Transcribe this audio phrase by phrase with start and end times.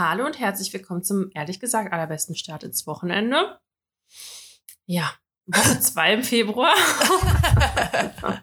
[0.00, 3.58] Hallo und herzlich willkommen zum ehrlich gesagt allerbesten Start ins Wochenende.
[4.86, 5.12] Ja,
[5.44, 6.74] Woche 2 im Februar.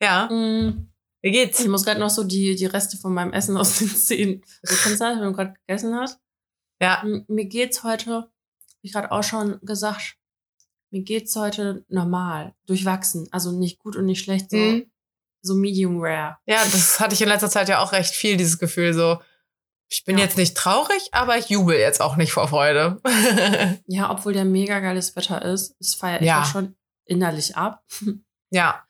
[0.00, 0.28] ja.
[0.30, 1.58] Mm, Wie geht's?
[1.58, 4.44] Ich muss gerade noch so die, die Reste von meinem Essen aus den Zähnen.
[4.62, 6.20] So kennst du wenn du gerade gegessen hast?
[6.80, 7.00] Ja.
[7.02, 8.30] M- Mir geht's heute,
[8.82, 10.18] wie gerade auch schon gesagt,
[10.92, 13.26] mir geht's heute normal, durchwachsen.
[13.32, 14.88] Also nicht gut und nicht schlecht, so, Mhm.
[15.40, 16.36] so medium rare.
[16.46, 19.18] Ja, das hatte ich in letzter Zeit ja auch recht viel, dieses Gefühl so.
[19.92, 20.24] Ich bin Ja.
[20.24, 23.00] jetzt nicht traurig, aber ich jubel jetzt auch nicht vor Freude.
[23.86, 26.44] Ja, obwohl der mega geiles Wetter ist, das feiere ich Ja.
[26.44, 27.82] schon innerlich ab.
[28.50, 28.82] ja.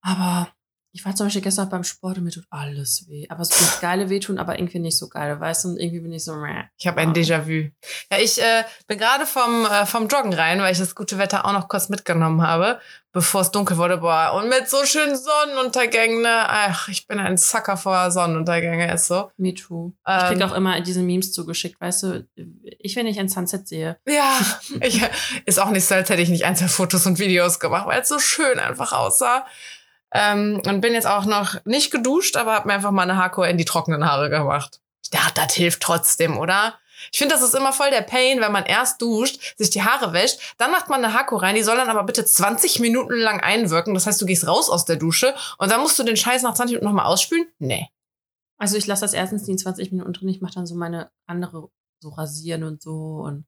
[0.00, 0.48] Aber
[0.94, 3.26] ich war zum Beispiel gestern beim Sport und mir tut alles weh.
[3.30, 5.68] Aber so das geile wehtun, aber irgendwie nicht so geil, weißt du?
[5.70, 6.64] Und irgendwie bin ich so, meh.
[6.76, 7.14] Ich habe ein.
[7.14, 7.70] Déjà-vu.
[8.10, 11.46] Ja, ich äh, bin gerade vom, äh, vom Joggen rein, weil ich das gute Wetter
[11.46, 12.78] auch noch kurz mitgenommen habe,
[13.12, 13.98] bevor es dunkel wurde.
[13.98, 16.44] Boah, und mit so schönen Sonnenuntergängen, ne?
[16.46, 19.30] Ach, ich bin ein Sucker vor Sonnenuntergänge, ist so.
[19.38, 19.94] Me too.
[20.06, 22.28] ich Ähm, krieg auch immer diese Memes zugeschickt, weißt du?
[22.78, 23.96] Ich, wenn ich ein Sunset sehe.
[24.06, 24.38] Ja,
[24.82, 25.02] ich,
[25.46, 28.02] ist auch nicht so, als hätte ich nicht ein, zwei Fotos und Videos gemacht, weil
[28.02, 29.46] es so schön einfach aussah.
[30.14, 33.48] Ähm, und bin jetzt auch noch nicht geduscht, aber habe mir einfach mal eine Haarkur
[33.48, 34.80] in die trockenen Haare gemacht.
[35.02, 36.74] Ich dachte, das hilft trotzdem, oder?
[37.10, 40.12] Ich finde, das ist immer voll der Pain, wenn man erst duscht, sich die Haare
[40.12, 43.40] wäscht, dann macht man eine Haarkur rein, die soll dann aber bitte 20 Minuten lang
[43.40, 43.94] einwirken.
[43.94, 46.54] Das heißt, du gehst raus aus der Dusche und dann musst du den Scheiß nach
[46.54, 47.46] 20 Minuten nochmal ausspülen?
[47.58, 47.88] Nee.
[48.58, 50.28] Also ich lasse das erstens die 20 Minuten drin.
[50.28, 51.68] Ich mache dann so meine andere,
[52.00, 53.46] so rasieren und so und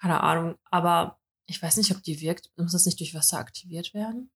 [0.00, 0.56] keine Ahnung.
[0.70, 2.50] Aber ich weiß nicht, ob die wirkt.
[2.56, 4.30] Muss das nicht durch Wasser aktiviert werden?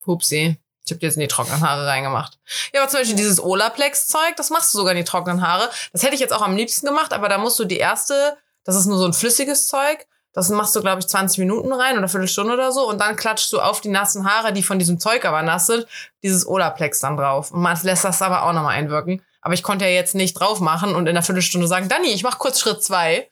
[0.00, 0.58] Pupsi.
[0.88, 2.38] Ich habe dir jetzt in die trockenen Haare reingemacht.
[2.72, 5.68] Ja, aber zum Beispiel dieses Olaplex-Zeug, das machst du sogar in die trockenen Haare.
[5.92, 8.74] Das hätte ich jetzt auch am liebsten gemacht, aber da musst du die erste, das
[8.74, 11.98] ist nur so ein flüssiges Zeug, das machst du, glaube ich, 20 Minuten rein oder
[11.98, 14.98] eine Viertelstunde oder so und dann klatschst du auf die nassen Haare, die von diesem
[14.98, 15.86] Zeug aber nass sind,
[16.22, 17.50] dieses Olaplex dann drauf.
[17.50, 19.22] Und man lässt das aber auch nochmal einwirken.
[19.40, 22.22] Aber ich konnte ja jetzt nicht drauf machen und in einer Viertelstunde sagen, Dani, ich
[22.22, 23.30] mach kurz Schritt zwei.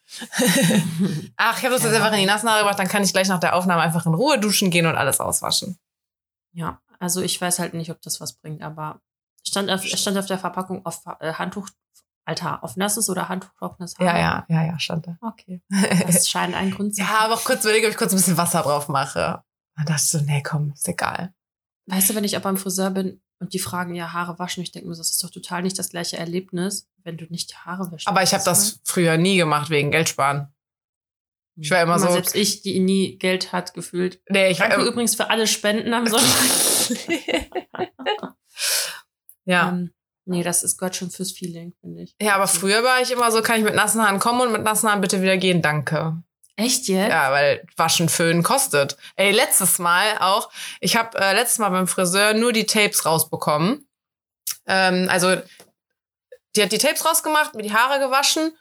[1.37, 3.29] Ach, ich habe das jetzt einfach in die nassen Haare gemacht, dann kann ich gleich
[3.29, 5.79] nach der Aufnahme einfach in Ruhe duschen gehen und alles auswaschen.
[6.53, 9.01] Ja, also ich weiß halt nicht, ob das was bringt, aber
[9.47, 11.69] stand auf, es stand auf der Verpackung auf äh, Handtuch,
[12.25, 14.07] Alter, auf nasses oder handtuchtrockenes Haar.
[14.07, 15.17] Ja, ja, ja, ja, stand da.
[15.21, 15.63] Okay.
[16.07, 18.37] Das scheint ein Grund zu Ja, aber auch kurz überlege, ob ich kurz ein bisschen
[18.37, 19.43] Wasser drauf mache.
[19.77, 21.33] Dann dachte ich so, nee, komm, ist egal.
[21.87, 24.73] Weißt du, wenn ich auch beim Friseur bin und die fragen, ja, Haare waschen, ich
[24.73, 27.93] denke mir, das ist doch total nicht das gleiche Erlebnis, wenn du nicht die Haare
[27.93, 28.09] wäschst.
[28.09, 30.53] Aber ich habe das früher nie gemacht wegen Geld sparen.
[31.55, 34.21] ich war immer mal, so- Selbst ich, die nie Geld hat, gefühlt.
[34.29, 36.27] Nee, ich war Danke übrigens für alle Spenden am Sonntag.
[39.45, 39.69] ja.
[39.69, 39.93] ähm,
[40.25, 42.15] nee, das ist Gott schon fürs Feeling, finde ich.
[42.21, 44.63] Ja, aber früher war ich immer so, kann ich mit nassen Haaren kommen und mit
[44.63, 46.23] nassen Haaren bitte wieder gehen, danke.
[46.57, 47.11] Echt jetzt?
[47.11, 48.97] Ja, weil Waschen, Föhnen kostet.
[49.17, 53.87] Ey, letztes Mal auch, ich habe äh, letztes Mal beim Friseur nur die Tapes rausbekommen.
[54.67, 55.37] Ähm, also,
[56.57, 58.57] die hat die Tapes rausgemacht, mir die Haare gewaschen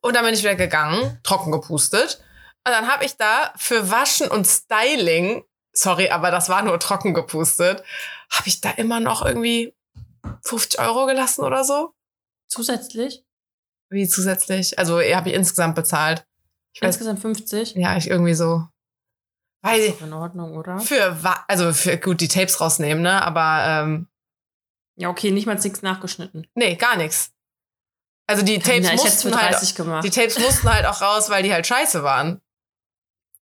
[0.00, 2.20] und dann bin ich wieder gegangen, trocken gepustet.
[2.66, 7.14] Und dann habe ich da für Waschen und Styling, sorry, aber das war nur trocken
[7.14, 7.82] gepustet,
[8.30, 9.74] habe ich da immer noch irgendwie
[10.42, 11.94] 50 Euro gelassen oder so.
[12.48, 13.24] Zusätzlich?
[13.90, 14.78] Wie zusätzlich?
[14.78, 16.26] Also, habe ich insgesamt bezahlt.
[16.74, 17.74] Ich weiß, Insgesamt 50?
[17.74, 18.68] ja, ich irgendwie so.
[19.62, 20.78] Weil Ist doch in Ordnung, oder?
[20.78, 21.16] für
[21.48, 23.22] also für gut die Tapes rausnehmen, ne?
[23.24, 24.08] Aber ähm,
[24.96, 26.46] Ja, okay, nicht mal nichts nachgeschnitten.
[26.54, 27.32] nee, gar nichts.
[28.28, 30.04] Also die Tapes ja, mussten halt 30 gemacht.
[30.04, 32.40] die Tapes mussten halt auch raus, weil die halt scheiße waren.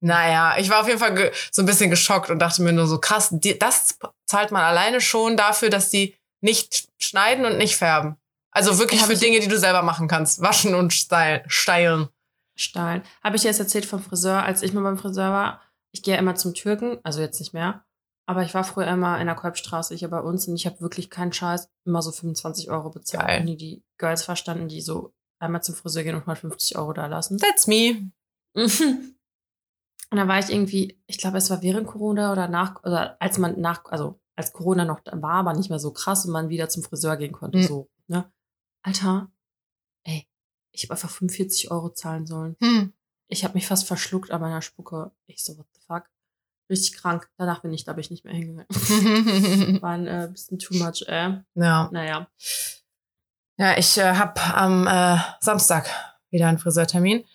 [0.06, 3.00] Naja, ich war auf jeden Fall so ein bisschen geschockt und dachte mir nur so
[3.00, 8.18] krass, die, das zahlt man alleine schon dafür, dass die nicht schneiden und nicht färben.
[8.52, 10.42] Also wirklich für ich- Dinge, die du selber machen kannst.
[10.42, 12.10] Waschen und stylen.
[12.56, 13.02] Stein.
[13.24, 15.62] Habe ich dir jetzt erzählt vom Friseur, als ich mal beim Friseur war?
[15.92, 17.86] Ich gehe ja immer zum Türken, also jetzt nicht mehr.
[18.26, 21.10] Aber ich war früher immer in der Kolbstraße hier bei uns und ich habe wirklich
[21.10, 23.26] keinen Scheiß, immer so 25 Euro bezahlt.
[23.28, 23.40] Geil.
[23.42, 27.08] Und die, die Girls verstanden, die so einmal zum Friseur gehen und 150 Euro da
[27.08, 27.38] lassen.
[27.38, 28.12] That's me.
[30.14, 33.40] und dann war ich irgendwie, ich glaube, es war während Corona oder nach, oder als
[33.40, 36.50] man nach, also als Corona noch da war, aber nicht mehr so krass und man
[36.50, 37.58] wieder zum Friseur gehen konnte.
[37.58, 37.64] Mhm.
[37.64, 38.32] So, ne?
[38.84, 39.32] Alter,
[40.04, 40.28] ey,
[40.72, 42.56] ich habe einfach 45 Euro zahlen sollen.
[42.62, 42.94] Hm.
[43.28, 45.10] Ich habe mich fast verschluckt an meiner Spucke.
[45.26, 46.04] Ich so, what the fuck?
[46.70, 47.28] Richtig krank.
[47.38, 48.68] Danach bin ich, da bin ich nicht mehr hingegangen.
[49.82, 51.40] War ein äh, bisschen too much, äh.
[51.56, 51.90] ja.
[51.92, 52.28] Naja.
[53.58, 55.90] Ja, ich äh, habe am äh, Samstag
[56.30, 57.26] wieder einen Friseurtermin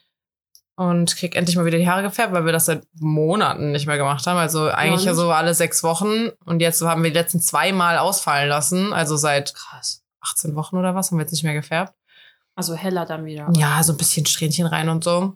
[0.78, 3.98] und krieg endlich mal wieder die Haare gefärbt, weil wir das seit Monaten nicht mehr
[3.98, 4.36] gemacht haben.
[4.36, 7.98] Also eigentlich ja so alle sechs Wochen und jetzt haben wir die letzten zwei Mal
[7.98, 8.92] ausfallen lassen.
[8.92, 10.04] Also seit Krass.
[10.20, 11.94] 18 Wochen oder was haben wir jetzt nicht mehr gefärbt.
[12.54, 13.48] Also heller dann wieder.
[13.56, 15.34] Ja, so ein bisschen Strähnchen rein und so.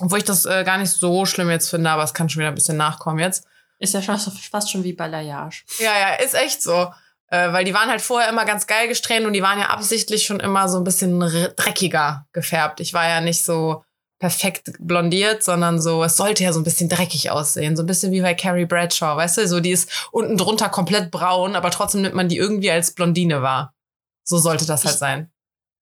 [0.00, 2.50] Obwohl ich das äh, gar nicht so schlimm jetzt finde, aber es kann schon wieder
[2.50, 3.46] ein bisschen nachkommen jetzt.
[3.78, 5.64] Ist ja fast, fast schon wie Balayage.
[5.78, 6.92] Ja, ja, ist echt so.
[7.28, 10.26] Äh, weil die waren halt vorher immer ganz geil gesträhnt und die waren ja absichtlich
[10.26, 12.80] schon immer so ein bisschen dreckiger gefärbt.
[12.80, 13.82] Ich war ja nicht so
[14.18, 17.76] perfekt blondiert, sondern so, es sollte ja so ein bisschen dreckig aussehen.
[17.76, 19.48] So ein bisschen wie bei Carrie Bradshaw, weißt du?
[19.48, 23.42] So, die ist unten drunter komplett braun, aber trotzdem nimmt man die irgendwie als Blondine
[23.42, 23.74] wahr.
[24.22, 25.30] So sollte das halt Ich- sein.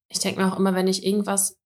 [0.08, 1.56] Ich denke mir auch immer, wenn ich irgendwas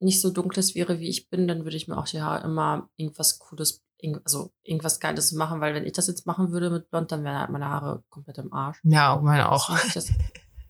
[0.00, 2.88] nicht so dunkles wäre, wie ich bin, dann würde ich mir auch die Haare immer
[2.96, 3.82] irgendwas Cooles,
[4.24, 7.38] also irgendwas Geiles machen, weil wenn ich das jetzt machen würde mit Blond, dann wären
[7.38, 8.78] halt meine Haare komplett im Arsch.
[8.84, 9.66] Ja, meine auch.
[9.66, 10.10] Finde ich das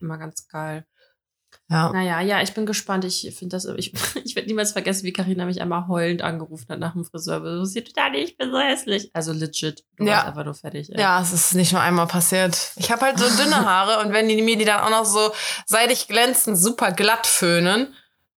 [0.01, 0.87] immer ganz geil.
[1.71, 1.91] Ja.
[1.93, 3.05] Naja, ja, ich bin gespannt.
[3.05, 3.93] Ich finde das, ich,
[4.25, 7.43] ich werde niemals vergessen, wie Karina mich einmal heulend angerufen hat nach dem Friseur.
[7.43, 9.11] So, sie tut nicht, ich bin so hässlich.
[9.13, 9.85] Also legit.
[9.97, 10.13] Du Ja.
[10.17, 10.91] warst einfach nur fertig.
[10.91, 11.01] Ey.
[11.01, 12.73] Ja, es ist nicht nur einmal passiert.
[12.77, 15.31] Ich habe halt so dünne Haare und wenn die mir die dann auch noch so
[15.67, 17.95] seidig glänzend super glatt föhnen,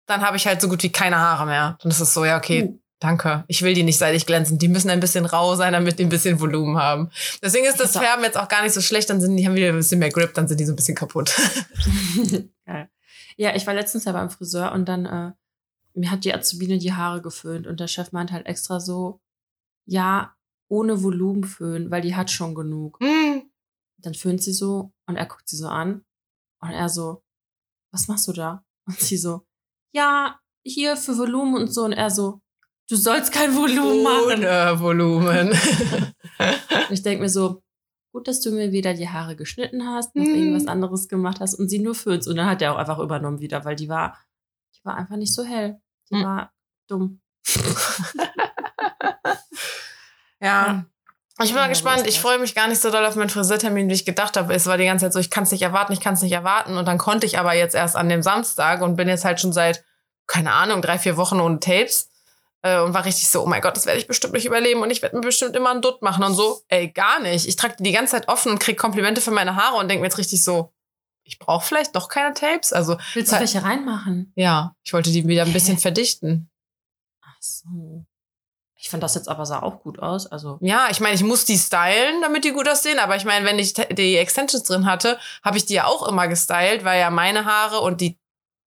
[0.06, 1.78] dann habe ich halt so gut wie keine Haare mehr.
[1.84, 2.80] Und es ist so, ja, okay, Uh.
[2.98, 3.44] danke.
[3.46, 4.60] Ich will die nicht seidig glänzend.
[4.60, 7.10] Die müssen ein bisschen rau sein, damit die ein bisschen Volumen haben.
[7.42, 8.00] Deswegen ist das Ja.
[8.00, 9.08] Färben jetzt auch gar nicht so schlecht.
[9.08, 10.96] Dann sind die haben wieder ein bisschen mehr Grip, dann sind die so ein bisschen
[10.96, 11.30] kaputt.
[13.40, 15.32] Ja, ich war letztens ja beim Friseur und dann, äh,
[15.94, 19.22] mir hat die Azubine die Haare geföhnt und der Chef meint halt extra so,
[19.86, 20.36] ja,
[20.68, 23.00] ohne Volumen föhnen, weil die hat schon genug.
[23.00, 23.50] Hm.
[23.96, 26.04] Dann föhnt sie so und er guckt sie so an
[26.60, 27.22] und er so,
[27.92, 28.62] was machst du da?
[28.86, 29.46] Und sie so,
[29.94, 32.40] ja, hier für Volumen und so und er so,
[32.88, 34.44] du sollst kein Volumen machen.
[34.44, 35.48] Ohne Volumen.
[36.38, 37.62] Und ich denke mir so,
[38.12, 40.34] gut, dass du mir wieder die Haare geschnitten hast, noch Mhm.
[40.34, 42.26] irgendwas anderes gemacht hast und sie nur föhnst.
[42.28, 44.16] Und dann hat er auch einfach übernommen wieder, weil die war,
[44.76, 45.80] die war einfach nicht so hell.
[46.10, 46.24] Die Mhm.
[46.24, 46.52] war
[46.88, 47.20] dumm.
[50.40, 50.84] Ja.
[51.42, 52.06] Ich bin mal Ja, gespannt.
[52.06, 54.52] Ich freue mich gar nicht so doll auf meinen Friseurtermin, wie ich gedacht habe.
[54.54, 56.32] Es war die ganze Zeit so, ich kann es nicht erwarten, ich kann es nicht
[56.32, 56.76] erwarten.
[56.76, 59.52] Und dann konnte ich aber jetzt erst an dem Samstag und bin jetzt halt schon
[59.52, 59.82] seit,
[60.26, 62.09] keine Ahnung, drei, vier Wochen ohne Tapes.
[62.62, 64.90] Äh, und war richtig so, oh mein Gott, das werde ich bestimmt nicht überleben und
[64.90, 66.60] ich werde mir bestimmt immer einen Dutt machen und so.
[66.68, 67.46] Ey, gar nicht.
[67.46, 70.02] Ich trage die die ganze Zeit offen und krieg Komplimente für meine Haare und denke
[70.02, 70.72] mir jetzt richtig so,
[71.24, 72.72] ich brauche vielleicht doch keine Tapes.
[72.72, 74.32] Also, Willst du welche reinmachen?
[74.34, 76.50] ja, ich wollte die wieder ein bisschen verdichten.
[77.22, 78.04] Ach so.
[78.82, 80.26] Ich fand das jetzt aber sah auch gut aus.
[80.26, 82.98] Also, Ja, ich meine, ich muss die stylen, damit die gut aussehen.
[82.98, 86.28] Aber ich meine, wenn ich die Extensions drin hatte, habe ich die ja auch immer
[86.28, 88.18] gestylt, weil ja meine Haare und die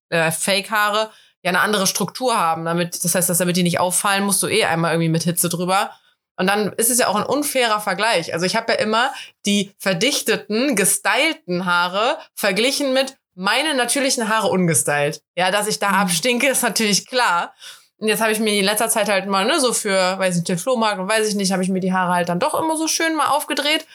[0.10, 1.10] äh, Fake-Haare
[1.44, 2.66] ja eine andere Struktur haben.
[2.66, 5.50] Damit, das heißt, dass damit die nicht auffallen, musst du eh einmal irgendwie mit Hitze
[5.50, 5.92] drüber.
[6.36, 8.34] Und dann ist es ja auch ein unfairer Vergleich.
[8.34, 9.12] Also ich habe ja immer
[9.46, 15.22] die verdichteten, gestylten Haare verglichen mit meine natürlichen Haare ungestylt.
[15.36, 15.96] Ja, dass ich da Mhm.
[15.96, 17.54] abstinke, ist natürlich klar.
[17.98, 20.50] Und jetzt habe ich mir in letzter Zeit halt mal, ne, so für, weiß nicht,
[20.50, 22.78] den Flohmarkt und weiß ich nicht, habe ich mir die Haare halt dann doch immer
[22.78, 23.86] so schön mal aufgedreht.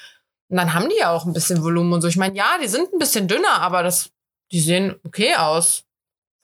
[0.49, 2.09] Und dann haben die ja auch ein bisschen Volumen und so.
[2.09, 4.11] Ich meine, ja, die sind ein bisschen dünner, aber das,
[4.53, 5.85] die sehen okay aus.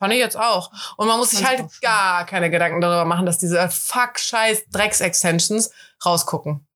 [0.04, 0.70] Fand ich jetzt auch.
[0.98, 4.64] Und man muss sich ich halt gar keine Gedanken darüber machen, dass diese fuck scheiß
[4.70, 5.70] Drecks-Extensions
[6.04, 6.66] rausgucken.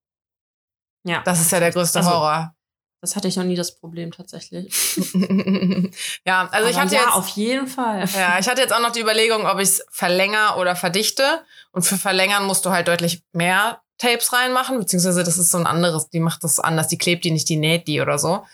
[1.03, 1.21] ja.
[1.23, 2.55] Das ist ja der größte Also- Horror.
[3.01, 4.73] Das hatte ich noch nie das Problem tatsächlich.
[6.25, 7.13] ja, also ich Aber hatte ja, jetzt.
[7.13, 8.05] auf jeden Fall.
[8.13, 11.41] Ja, ich hatte jetzt auch noch die Überlegung, ob ich es verlängere oder verdichte.
[11.71, 15.67] Und für verlängern musst du halt deutlich mehr Tapes reinmachen, beziehungsweise das ist so ein
[15.67, 18.45] anderes, die macht das anders, die klebt die nicht, die näht die oder so.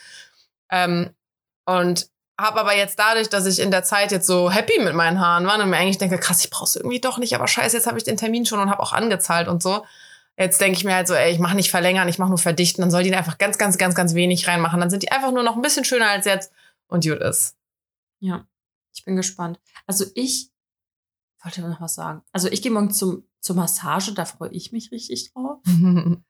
[0.70, 1.10] Ähm,
[1.64, 5.20] und habe aber jetzt dadurch, dass ich in der Zeit jetzt so happy mit meinen
[5.20, 7.86] Haaren war und mir eigentlich denke, krass, ich brauch's irgendwie doch nicht, aber scheiße, jetzt
[7.86, 9.84] habe ich den Termin schon und habe auch angezahlt und so.
[10.38, 12.82] Jetzt denke ich mir halt so, ey, ich mache nicht verlängern, ich mache nur verdichten,
[12.82, 14.78] dann soll die einfach ganz, ganz, ganz, ganz wenig reinmachen.
[14.80, 16.52] Dann sind die einfach nur noch ein bisschen schöner als jetzt
[16.88, 17.56] und gut ist.
[18.20, 18.46] Ja,
[18.94, 19.58] ich bin gespannt.
[19.86, 20.50] Also ich
[21.42, 22.22] wollte noch was sagen.
[22.32, 25.60] Also ich gehe morgen zum, zur Massage, da freue ich mich richtig drauf.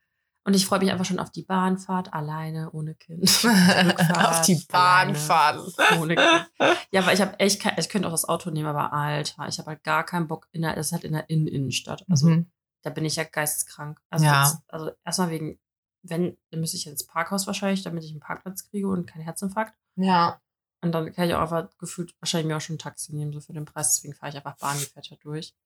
[0.47, 3.23] Und ich freue mich einfach schon auf die Bahnfahrt, alleine, ohne Kind.
[3.45, 5.61] Auf die alleine, Bahnfahrt.
[5.99, 6.51] Ohne Kind.
[6.93, 9.59] Ja, weil ich habe echt kein, ich könnte auch das Auto nehmen, aber Alter, ich
[9.59, 12.05] habe halt gar keinen Bock in der, das ist halt in der Innen Innenstadt.
[12.09, 12.51] Also Mhm.
[12.83, 14.01] da bin ich ja geisteskrank.
[14.09, 14.63] Also, Ja.
[14.69, 15.59] also erstmal wegen,
[16.03, 19.75] wenn, dann müsste ich ins Parkhaus wahrscheinlich, damit ich einen Parkplatz kriege und keinen Herzinfarkt.
[19.97, 20.41] Ja.
[20.81, 23.41] Und dann kann ich auch einfach gefühlt wahrscheinlich mir auch schon ein Taxi nehmen, so
[23.41, 23.97] für den Preis.
[23.97, 25.57] Deswegen fahre ich einfach Bahn, die fährt ja durch.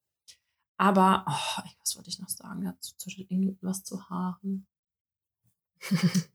[0.79, 2.95] Aber, oh, was wollte ich noch sagen dazu?
[2.97, 4.67] Zu irgendwas zu Haaren?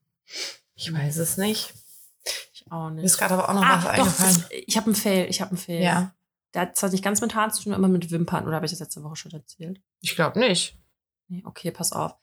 [0.78, 1.74] Ich weiß es nicht.
[2.54, 3.06] Ich auch Mir nicht.
[3.06, 4.36] ist gerade aber auch noch Ah, was doch, eingefallen.
[4.36, 5.82] das, ich habe einen Fail, ich habe einen Fail.
[5.82, 6.14] Ja.
[6.54, 8.46] Der hat zwar nicht ganz mit Haaren zu tun, aber mit Wimpern.
[8.46, 9.82] Oder habe ich das letzte Woche schon erzählt?
[10.02, 10.78] Ich glaube nicht.
[11.28, 12.16] Nee, okay, pass auf.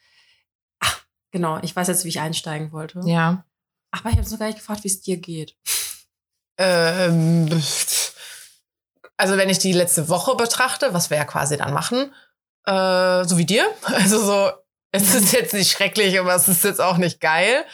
[0.80, 3.00] Ach, genau, ich weiß jetzt, wie ich einsteigen wollte.
[3.06, 3.44] Ja.
[3.90, 5.56] Aber ich habe noch gar nicht gefragt, wie es dir geht.
[6.58, 7.48] Ähm,
[9.16, 12.12] also wenn ich die letzte Woche betrachte, was wir ja quasi dann machen,
[12.66, 13.66] äh, so wie dir.
[13.82, 14.50] Also so,
[14.92, 17.64] es ist jetzt nicht schrecklich, aber es ist jetzt auch nicht geil.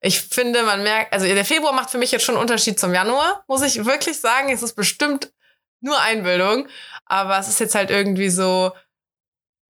[0.00, 2.92] Ich finde, man merkt, also der Februar macht für mich jetzt schon einen Unterschied zum
[2.92, 4.50] Januar, muss ich wirklich sagen.
[4.50, 5.32] Es ist bestimmt
[5.80, 6.66] nur Einbildung,
[7.04, 8.72] aber es ist jetzt halt irgendwie so,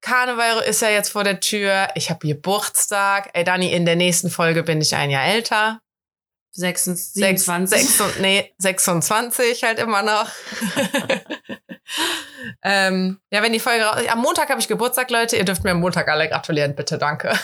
[0.01, 1.89] Karneval ist ja jetzt vor der Tür.
[1.95, 3.31] Ich habe Geburtstag.
[3.35, 5.81] Ey, Dani, in der nächsten Folge bin ich ein Jahr älter.
[6.55, 7.89] 26, Sechs- 27.
[7.89, 10.29] Sechs, und- nee, 26 halt immer noch.
[12.63, 15.37] ähm, ja, wenn die Folge raus, am Montag habe ich Geburtstag, Leute.
[15.37, 17.33] Ihr dürft mir am Montag alle gratulieren, bitte, danke.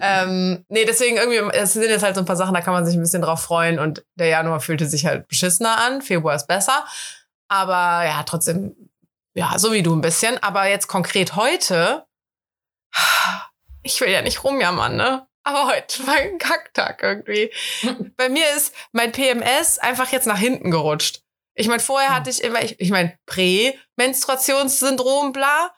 [0.00, 2.86] ähm, nee, deswegen irgendwie, es sind jetzt halt so ein paar Sachen, da kann man
[2.86, 6.46] sich ein bisschen drauf freuen und der Januar fühlte sich halt beschissener an, Februar ist
[6.46, 6.84] besser.
[7.48, 8.74] Aber ja, trotzdem,
[9.34, 10.42] ja, so wie du ein bisschen.
[10.42, 12.04] Aber jetzt konkret heute,
[13.82, 15.26] ich will ja nicht rumjammern, ne?
[15.48, 17.50] Aber heute war ein Kacktag irgendwie.
[18.18, 21.22] Bei mir ist mein PMS einfach jetzt nach hinten gerutscht.
[21.54, 25.70] Ich meine, vorher hatte ich immer, ich, ich meine, Prä-Menstruationssyndrom, bla.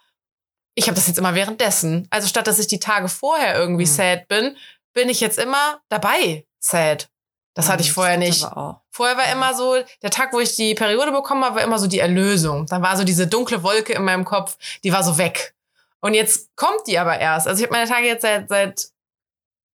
[0.75, 2.09] Ich habe das jetzt immer währenddessen.
[2.11, 3.93] Also statt dass ich die Tage vorher irgendwie Hm.
[3.93, 4.57] sad bin,
[4.93, 7.09] bin ich jetzt immer dabei sad.
[7.55, 8.45] Das hatte ich vorher nicht.
[8.91, 11.87] Vorher war immer so, der Tag, wo ich die Periode bekommen habe, war immer so
[11.87, 12.67] die Erlösung.
[12.67, 15.55] Dann war so diese dunkle Wolke in meinem Kopf, die war so weg.
[16.01, 17.47] Und jetzt kommt die aber erst.
[17.47, 18.89] Also ich habe meine Tage jetzt seit, seit,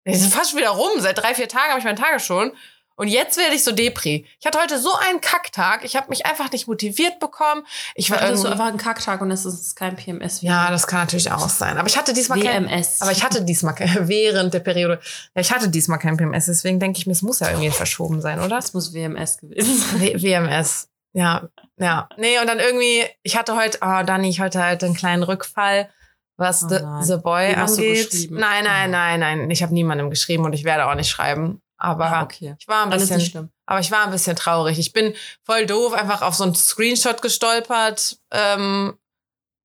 [0.06, 0.90] die sind fast schon wieder rum.
[0.98, 2.52] Seit drei, vier Tagen habe ich meine Tage schon.
[2.96, 4.24] Und jetzt werde ich so Depri.
[4.38, 5.84] Ich hatte heute so einen Kacktag.
[5.84, 7.66] Ich habe mich einfach nicht motiviert bekommen.
[7.96, 10.42] Ich war Hattest du einfach einen Kacktag und es ist kein PMS.
[10.42, 11.76] ja, das kann natürlich auch sein.
[11.76, 13.02] Aber ich hatte diesmal kein, WMS.
[13.02, 15.00] aber ich hatte diesmal kein, während der Periode,
[15.34, 16.46] ja, ich hatte diesmal kein PMS.
[16.46, 18.48] Deswegen denke ich mir, es muss ja irgendwie verschoben sein, oder?
[18.50, 20.22] das muss WMS gewesen sein.
[20.22, 20.88] WMS.
[21.14, 22.08] Ja, ja.
[22.16, 25.88] Nee, und dann irgendwie, ich hatte heute, oh, Dani, ich hatte halt einen kleinen Rückfall,
[26.36, 28.28] was Oh the, the Boy du angeht.
[28.30, 28.92] Nein, nein, Oh.
[28.92, 29.50] nein, nein.
[29.50, 31.60] Ich habe niemandem geschrieben und ich werde auch nicht schreiben.
[31.76, 32.54] Aber Ah, okay.
[32.58, 34.78] ich war ein bisschen, aber ich war ein bisschen traurig.
[34.78, 35.14] Ich bin
[35.44, 38.96] voll doof, einfach auf so einen Screenshot gestolpert, ähm,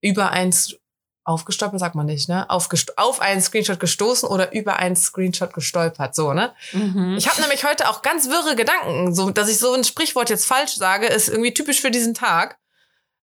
[0.02, 0.76] über eins
[1.24, 2.50] aufgestolpert, sagt man nicht, ne?
[2.50, 6.54] Aufgest auf einen Screenshot gestoßen oder über einen Screenshot gestolpert, so, ne?
[6.74, 7.16] Mhm.
[7.18, 9.14] Ich habe nämlich heute auch ganz wirre Gedanken.
[9.14, 12.58] So, dass ich so ein Sprichwort jetzt falsch sage, ist irgendwie typisch für diesen Tag.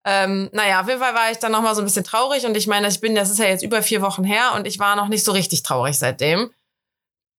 [0.03, 2.57] Ähm, naja, auf jeden Fall war ich dann noch mal so ein bisschen traurig und
[2.57, 4.95] ich meine, ich bin, das ist ja jetzt über vier Wochen her und ich war
[4.95, 6.51] noch nicht so richtig traurig seitdem.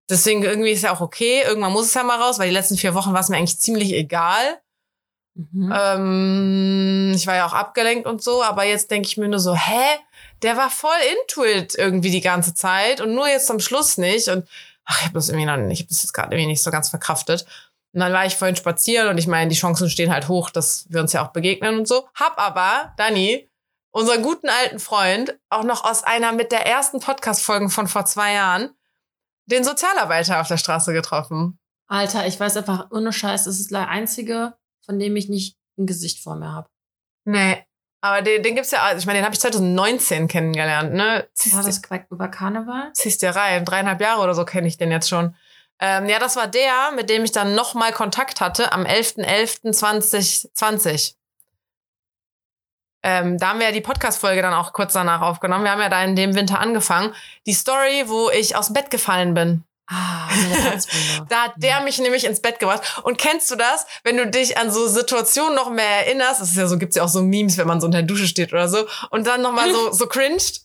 [0.09, 1.43] Deswegen irgendwie ist ja auch okay.
[1.43, 3.59] Irgendwann muss es ja mal raus, weil die letzten vier Wochen war es mir eigentlich
[3.59, 4.61] ziemlich egal.
[5.35, 5.73] Mhm.
[5.75, 9.55] Ähm, ich war ja auch abgelenkt und so, aber jetzt denke ich mir nur so,
[9.55, 9.99] hä?
[10.43, 14.29] Der war voll into it irgendwie die ganze Zeit und nur jetzt zum Schluss nicht.
[14.29, 14.47] Und
[14.85, 16.71] ach, ich habe das irgendwie noch nicht, ich habe das jetzt gerade irgendwie nicht so
[16.71, 17.47] ganz verkraftet.
[17.95, 20.87] Und dann war ich vorhin spazieren und ich meine, die Chancen stehen halt hoch, dass
[20.89, 22.09] wir uns ja auch begegnen und so.
[22.15, 23.51] Hab aber, Dani,
[23.91, 28.33] unseren guten alten Freund, auch noch aus einer mit der ersten Podcast-Folgen von vor zwei
[28.33, 28.71] Jahren,
[29.47, 31.59] den Sozialarbeiter auf der Straße getroffen.
[31.89, 34.55] Alter, ich weiß einfach, ohne Scheiß, das ist der einzige,
[34.87, 36.69] von dem ich nicht ein Gesicht vor mir habe.
[37.25, 37.63] Nee.
[38.01, 41.29] Aber den, den gibt's ja, also ich meine, den habe ich 2019 kennengelernt, ne?
[41.35, 42.93] Ziehst, War das Quack über Karneval?
[42.95, 43.65] ziehst dir rein.
[43.65, 45.37] Dreieinhalb Jahre oder so kenne ich den jetzt schon.
[45.85, 51.15] Ähm, ja, das war der, mit dem ich dann nochmal Kontakt hatte am 11.11.2020.
[53.03, 55.65] Ähm, da haben wir ja die Podcast-Folge dann auch kurz danach aufgenommen.
[55.65, 57.13] Wir haben ja da in dem Winter angefangen.
[57.47, 59.65] Die Story, wo ich aus dem Bett gefallen bin.
[59.89, 60.29] Ah.
[61.29, 63.01] Da hat der mich nämlich ins Bett gebracht.
[63.03, 66.41] Und kennst du das, wenn du dich an so Situationen noch mehr erinnerst?
[66.41, 68.29] Das ist ja so, gibt's ja auch so Memes, wenn man so unter der Dusche
[68.29, 68.87] steht oder so.
[69.11, 70.61] Und dann nochmal so, so cringed.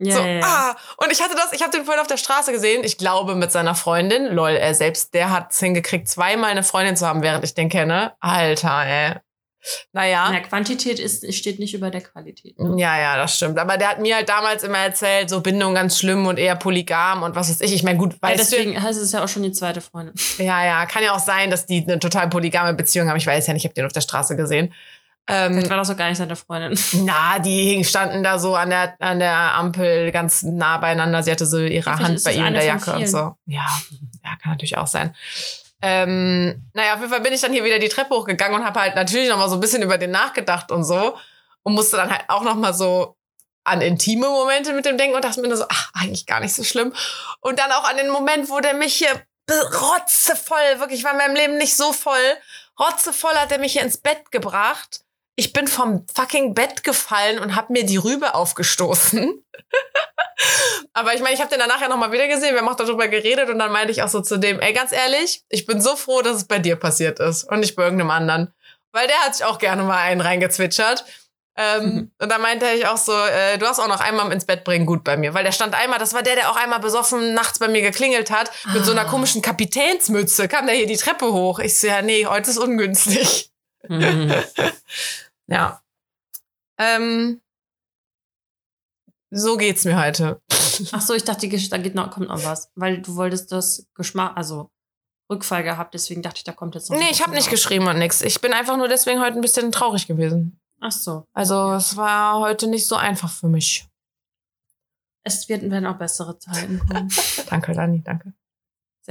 [0.00, 0.40] Ja, so, ja, ja.
[0.44, 0.76] ah.
[0.96, 2.82] Und ich hatte das, ich habe den vorhin auf der Straße gesehen.
[2.84, 4.26] Ich glaube mit seiner Freundin.
[4.26, 8.12] Lol, er selbst, der hat's hingekriegt, zweimal eine Freundin zu haben, während ich den kenne.
[8.20, 9.14] Alter, ey.
[9.92, 10.32] Naja.
[10.32, 12.58] Ja, Quantität ist, steht nicht über der Qualität.
[12.58, 12.80] Ne?
[12.80, 13.58] Ja, ja, das stimmt.
[13.58, 17.22] Aber der hat mir halt damals immer erzählt, so Bindung ganz schlimm und eher polygam
[17.22, 17.74] und was weiß ich.
[17.74, 20.14] Ich meine, gut, Ja, weißt du, deswegen heißt es ja auch schon die zweite Freundin.
[20.38, 23.18] Ja, ja, kann ja auch sein, dass die eine total polygame Beziehung haben.
[23.18, 24.72] Ich weiß ja nicht, ich habe den auf der Straße gesehen.
[25.32, 26.76] Ähm, Vielleicht war das auch gar nicht seine Freundin.
[27.04, 31.22] na, die standen da so an der, an der Ampel ganz nah beieinander.
[31.22, 33.36] Sie hatte so ihre Vielleicht Hand bei ihm in der Jacke und so.
[33.46, 33.66] Ja,
[34.24, 35.14] ja, kann natürlich auch sein.
[35.82, 38.80] Ähm, naja, auf jeden Fall bin ich dann hier wieder die Treppe hochgegangen und habe
[38.80, 41.16] halt natürlich noch mal so ein bisschen über den nachgedacht und so.
[41.62, 43.16] Und musste dann halt auch noch mal so
[43.62, 46.54] an intime Momente mit dem denken und dachte mir nur so, ach, eigentlich gar nicht
[46.54, 46.92] so schlimm.
[47.40, 49.12] Und dann auch an den Moment, wo der mich hier
[49.48, 52.36] rotzevoll, wirklich, ich war in meinem Leben nicht so voll,
[52.80, 55.02] rotzevoll hat er mich hier ins Bett gebracht.
[55.40, 59.42] Ich bin vom fucking Bett gefallen und habe mir die Rübe aufgestoßen.
[60.92, 63.08] Aber ich meine, ich habe den danach ja nochmal wieder gesehen, wir haben auch darüber
[63.08, 65.96] geredet und dann meinte ich auch so zu dem, ey, ganz ehrlich, ich bin so
[65.96, 68.52] froh, dass es bei dir passiert ist und nicht bei irgendeinem anderen.
[68.92, 71.06] Weil der hat sich auch gerne mal einen reingezwitschert.
[71.56, 74.62] Ähm, und dann meinte ich auch so, äh, du hast auch noch einmal ins Bett
[74.62, 75.32] bringen gut bei mir.
[75.32, 78.30] Weil der stand einmal, das war der, der auch einmal besoffen nachts bei mir geklingelt
[78.30, 79.10] hat, mit so einer Ah.
[79.10, 81.60] komischen Kapitänsmütze, kam der hier die Treppe hoch.
[81.60, 83.50] Ich so, ja, nee, heute ist ungünstig.
[83.88, 84.34] Mhm.
[85.50, 85.82] Ja.
[86.78, 87.40] Ähm,
[89.30, 90.40] so geht's mir heute.
[90.92, 92.70] Ach so, ich dachte, da geht noch, kommt noch was.
[92.74, 94.70] Weil du wolltest das Geschmack, also
[95.30, 97.50] Rückfall gehabt, deswegen dachte ich, da kommt jetzt noch Nee, ein ich habe nicht was.
[97.52, 98.20] geschrieben und nix.
[98.22, 100.60] Ich bin einfach nur deswegen heute ein bisschen traurig gewesen.
[100.80, 101.26] Ach so.
[101.32, 103.86] Also es war heute nicht so einfach für mich.
[105.22, 107.12] Es werden, werden auch bessere Zeiten kommen.
[107.50, 108.32] Danke, Dani, danke.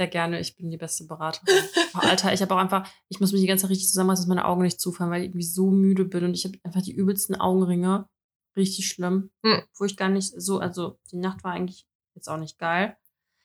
[0.00, 1.62] Sehr gerne, ich bin die beste Beraterin.
[1.92, 4.28] Oh, Alter, ich habe auch einfach, ich muss mich die ganze Zeit richtig zusammenreißen, dass
[4.28, 6.94] meine Augen nicht zufallen, weil ich irgendwie so müde bin und ich habe einfach die
[6.94, 8.08] übelsten Augenringe.
[8.56, 9.30] Richtig schlimm.
[9.44, 9.62] Hm.
[9.76, 12.96] Wo ich gar nicht so, also die Nacht war eigentlich jetzt auch nicht geil.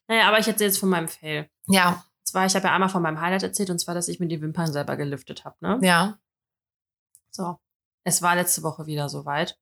[0.07, 1.49] Naja, aber ich erzähle jetzt von meinem Fail.
[1.67, 4.21] Ja, Und zwar, ich habe ja einmal von meinem Highlight erzählt und zwar, dass ich
[4.21, 5.79] mir die Wimpern selber geliftet habe, ne?
[5.81, 6.17] ja.
[7.31, 7.57] So.
[8.05, 9.59] Es war letzte Woche wieder soweit.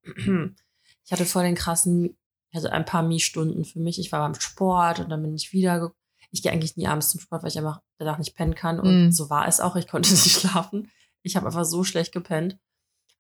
[1.06, 2.18] Ich hatte voll den krassen,
[2.54, 3.98] hatte ein paar Mi-Stunden für mich.
[3.98, 5.92] Ich war beim Sport und dann bin ich wieder.
[6.34, 8.80] Ich gehe eigentlich nie abends zum Sport, weil ich einfach danach nicht pennen kann.
[8.80, 9.12] Und Mm.
[9.12, 9.76] so war es auch.
[9.76, 10.90] Ich konnte nicht schlafen.
[11.22, 12.58] Ich habe einfach so schlecht gepennt.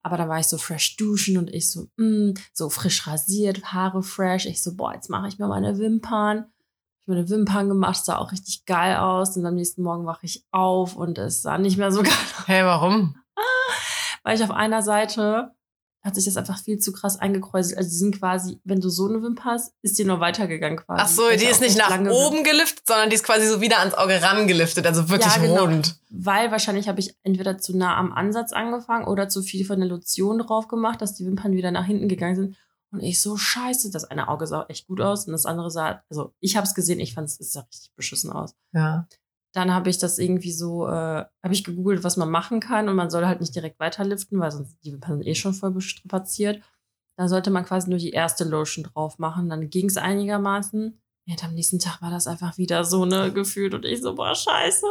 [0.01, 4.03] Aber dann war ich so fresh duschen und ich so, mm, so frisch rasiert, Haare
[4.03, 4.45] fresh.
[4.47, 6.45] Ich so, boah, jetzt mache ich mir meine Wimpern.
[6.99, 9.37] Ich habe meine Wimpern gemacht, sah auch richtig geil aus.
[9.37, 12.47] Und am nächsten Morgen wache ich auf und es sah nicht mehr so geil aus
[12.47, 13.15] Hey, warum?
[14.23, 15.51] weil ich auf einer Seite
[16.03, 17.77] hat sich das einfach viel zu krass eingekräuselt.
[17.77, 21.01] Also die sind quasi, wenn du so eine Wimper hast, ist die nur weitergegangen quasi.
[21.01, 23.93] Ach so, die ist nicht nach oben geliftet, sondern die ist quasi so wieder ans
[23.93, 25.63] Auge rangeliftet, also wirklich Ja, genau.
[25.63, 25.95] rund.
[26.09, 29.87] Weil wahrscheinlich habe ich entweder zu nah am Ansatz angefangen oder zu viel von der
[29.87, 32.57] Lotion drauf gemacht, dass die Wimpern wieder nach hinten gegangen sind.
[32.91, 36.03] Und ich so, scheiße, das eine Auge sah echt gut aus und das andere sah,
[36.09, 38.53] also ich habe es gesehen, ich fand es es sah richtig beschissen aus.
[38.73, 39.07] Ja.
[39.53, 42.95] Dann habe ich das irgendwie so, äh, habe ich gegoogelt, was man machen kann und
[42.95, 46.61] man soll halt nicht direkt weiterliften, weil sonst die sind eh schon voll bestrapaziert.
[47.17, 49.49] Da sollte man quasi nur die erste Lotion drauf machen.
[49.49, 50.99] Dann ging es einigermaßen.
[51.25, 54.15] Ja, und am nächsten Tag war das einfach wieder so ne gefühlt und ich so,
[54.15, 54.85] boah, scheiße.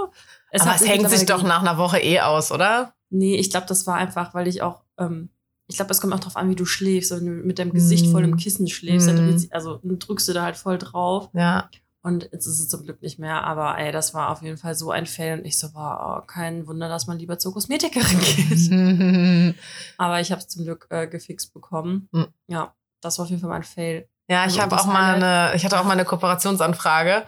[0.54, 2.94] Aber hat es hängt sich doch nach einer Woche eh aus, oder?
[3.10, 5.28] Nee, ich glaube, das war einfach, weil ich auch, ähm,
[5.66, 7.10] ich glaube, es kommt auch drauf an, wie du schläfst.
[7.10, 8.36] Wenn du mit deinem Gesicht voll im Mm.
[8.36, 9.36] Kissen schläfst, Mm.
[9.50, 11.28] also drückst du da halt voll drauf.
[11.34, 11.68] Ja.
[12.04, 13.44] Und jetzt ist es zum Glück nicht mehr.
[13.44, 15.38] Aber ey, das war auf jeden Fall so ein Fail.
[15.38, 18.20] Und ich so, boah, oh, kein Wunder, dass man lieber zur Kosmetikerin
[19.50, 19.56] geht.
[19.98, 22.08] Aber ich habe es zum Glück äh, gefixt bekommen.
[22.10, 22.28] Mhm.
[22.48, 24.08] Ja, das war auf jeden Fall mein Fail.
[24.28, 27.24] Ja, ich Also habe auch mal eine, ich hatte auch mal eine Kooperationsanfrage.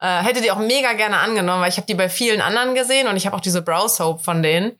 [0.00, 3.06] Äh, hätte die auch mega gerne angenommen, weil ich habe die bei vielen anderen gesehen
[3.08, 4.72] und ich habe auch diese Brow Soap von denen.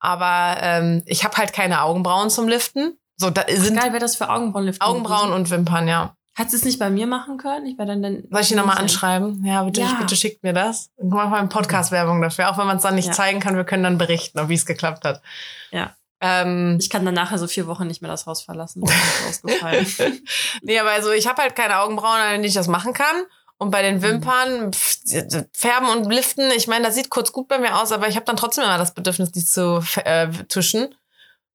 [0.00, 2.98] Aber ähm, ich habe halt keine Augenbrauen zum Liften.
[3.16, 4.86] So, da sind Geil, wäre das für Augenbrauenlifting.
[4.86, 6.16] Augenbrauen und Wimpern, ja.
[6.34, 7.66] Hättest du es nicht bei mir machen können?
[7.66, 8.24] Ich wäre dann, dann.
[8.30, 9.44] Soll ich die nochmal anschreiben?
[9.44, 9.96] Ja, bitte, Ja.
[9.98, 10.90] bitte schickt mir das.
[10.96, 12.50] Und mach mal eine Podcast-Werbung dafür.
[12.50, 13.12] Auch wenn man es dann nicht Ja.
[13.12, 15.20] zeigen kann, wir können dann berichten, ob wie es geklappt hat.
[15.72, 15.94] Ja.
[16.22, 18.82] Ähm, Ich kann dann nachher so vier Wochen nicht mehr das Haus verlassen.
[19.26, 19.42] Das
[20.62, 23.24] nee, aber also ich habe halt keine Augenbrauen, an denen ich das machen kann.
[23.58, 24.02] Und bei den Mhm.
[24.02, 24.98] Wimpern, pff,
[25.52, 28.24] färben und liften, ich meine, das sieht kurz gut bei mir aus, aber ich habe
[28.26, 30.94] dann trotzdem immer das Bedürfnis, die zu äh, tuschen.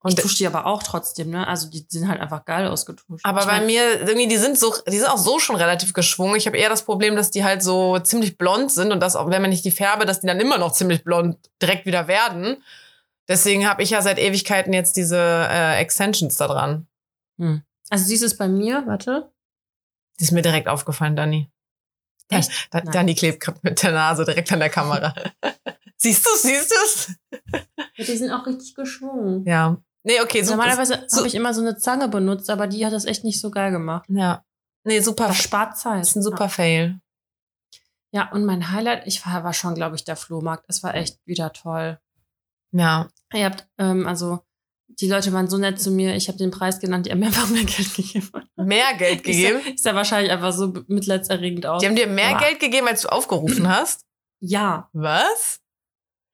[0.05, 1.47] Ich Und tusche die aber auch trotzdem, ne?
[1.47, 3.25] Also die sind halt einfach geil ausgetuscht.
[3.25, 6.35] aber ich bei mir, irgendwie, die sind so, die sind auch so schon relativ geschwungen.
[6.35, 9.29] Ich habe eher das Problem, dass die halt so ziemlich blond sind und dass auch,
[9.29, 12.63] wenn man nicht die färbe, dass die dann immer noch ziemlich blond direkt wieder werden.
[13.27, 16.87] Deswegen habe ich ja seit Ewigkeiten jetzt diese äh, Extensions da dran.
[17.89, 19.31] Also siehst du es bei mir, warte.
[20.19, 21.49] Die ist mir direkt aufgefallen, Dani.
[22.29, 22.51] Echt?
[22.71, 22.81] Da.
[22.81, 25.13] Dani klebt gerade mit der Nase direkt an der Kamera.
[25.97, 27.15] siehst du siehst du's?
[27.95, 29.45] Ja, die sind auch richtig geschwungen.
[29.45, 29.77] Ja.
[30.07, 30.57] Nee, okay, super.
[30.57, 33.41] Normalerweise so- habe ich immer so eine Zange benutzt, aber die hat das echt nicht
[33.41, 34.05] so geil gemacht.
[34.09, 34.43] Ja.
[34.85, 35.27] Nee, super.
[35.27, 35.99] Das spart Zeit.
[36.01, 36.99] Das ist ein super Fail.
[38.11, 40.63] Ja, und mein Highlight, ich war, war schon, glaube ich, der Flohmarkt.
[40.69, 41.99] Es war echt wieder toll.
[42.71, 43.09] Ja.
[43.33, 44.39] Ihr habt, ähm, also,
[44.87, 46.15] die Leute waren so nett zu mir.
[46.15, 48.31] Ich habe den Preis genannt, die haben mir einfach mehr Geld gegeben.
[48.55, 49.57] Mehr Geld gegeben.
[49.65, 51.81] Ich sah, ich sah wahrscheinlich einfach so mitleidserregend aus.
[51.81, 52.37] Die haben dir mehr Ja.
[52.39, 54.05] Geld gegeben, als du aufgerufen hast?
[54.39, 55.59] Ja, Was?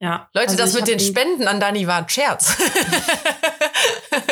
[0.04, 0.30] Ja.
[0.34, 2.58] Leute, Also das mit den Spenden an Dani war ein Scherz.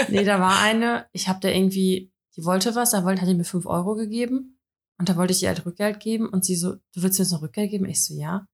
[0.10, 3.34] Nee, da war eine, ich habe da irgendwie, die wollte was, da wollte, hat die
[3.34, 4.60] mir 5 Euro gegeben.
[5.00, 6.28] Und da wollte ich ihr halt Rückgeld geben.
[6.28, 7.86] Und sie so, du willst mir jetzt noch Rückgeld geben?
[7.86, 8.46] Ich so, ja.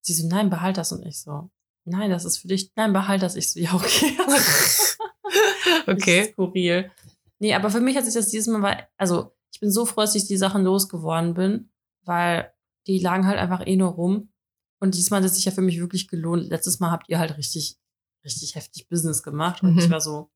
[0.00, 0.92] Sie so, nein, behalt das.
[0.92, 1.50] Und ich so,
[1.84, 2.72] nein, das ist für dich.
[2.74, 3.36] Nein, behalt das.
[3.36, 4.16] Ich so, ja, okay.
[5.86, 6.32] okay.
[6.32, 6.90] Skurril.
[7.38, 10.00] Nee, aber für mich hat sich das dieses Mal, weil, also ich bin so froh,
[10.00, 11.70] dass ich die Sachen losgeworden bin,
[12.04, 12.52] weil
[12.86, 14.31] die lagen halt einfach eh nur rum.
[14.82, 16.48] Und diesmal hat es sich ja für mich wirklich gelohnt.
[16.48, 17.76] Letztes Mal habt ihr halt richtig,
[18.24, 19.62] richtig heftig Business gemacht.
[19.62, 19.78] Und Mhm.
[19.78, 20.30] ich war so,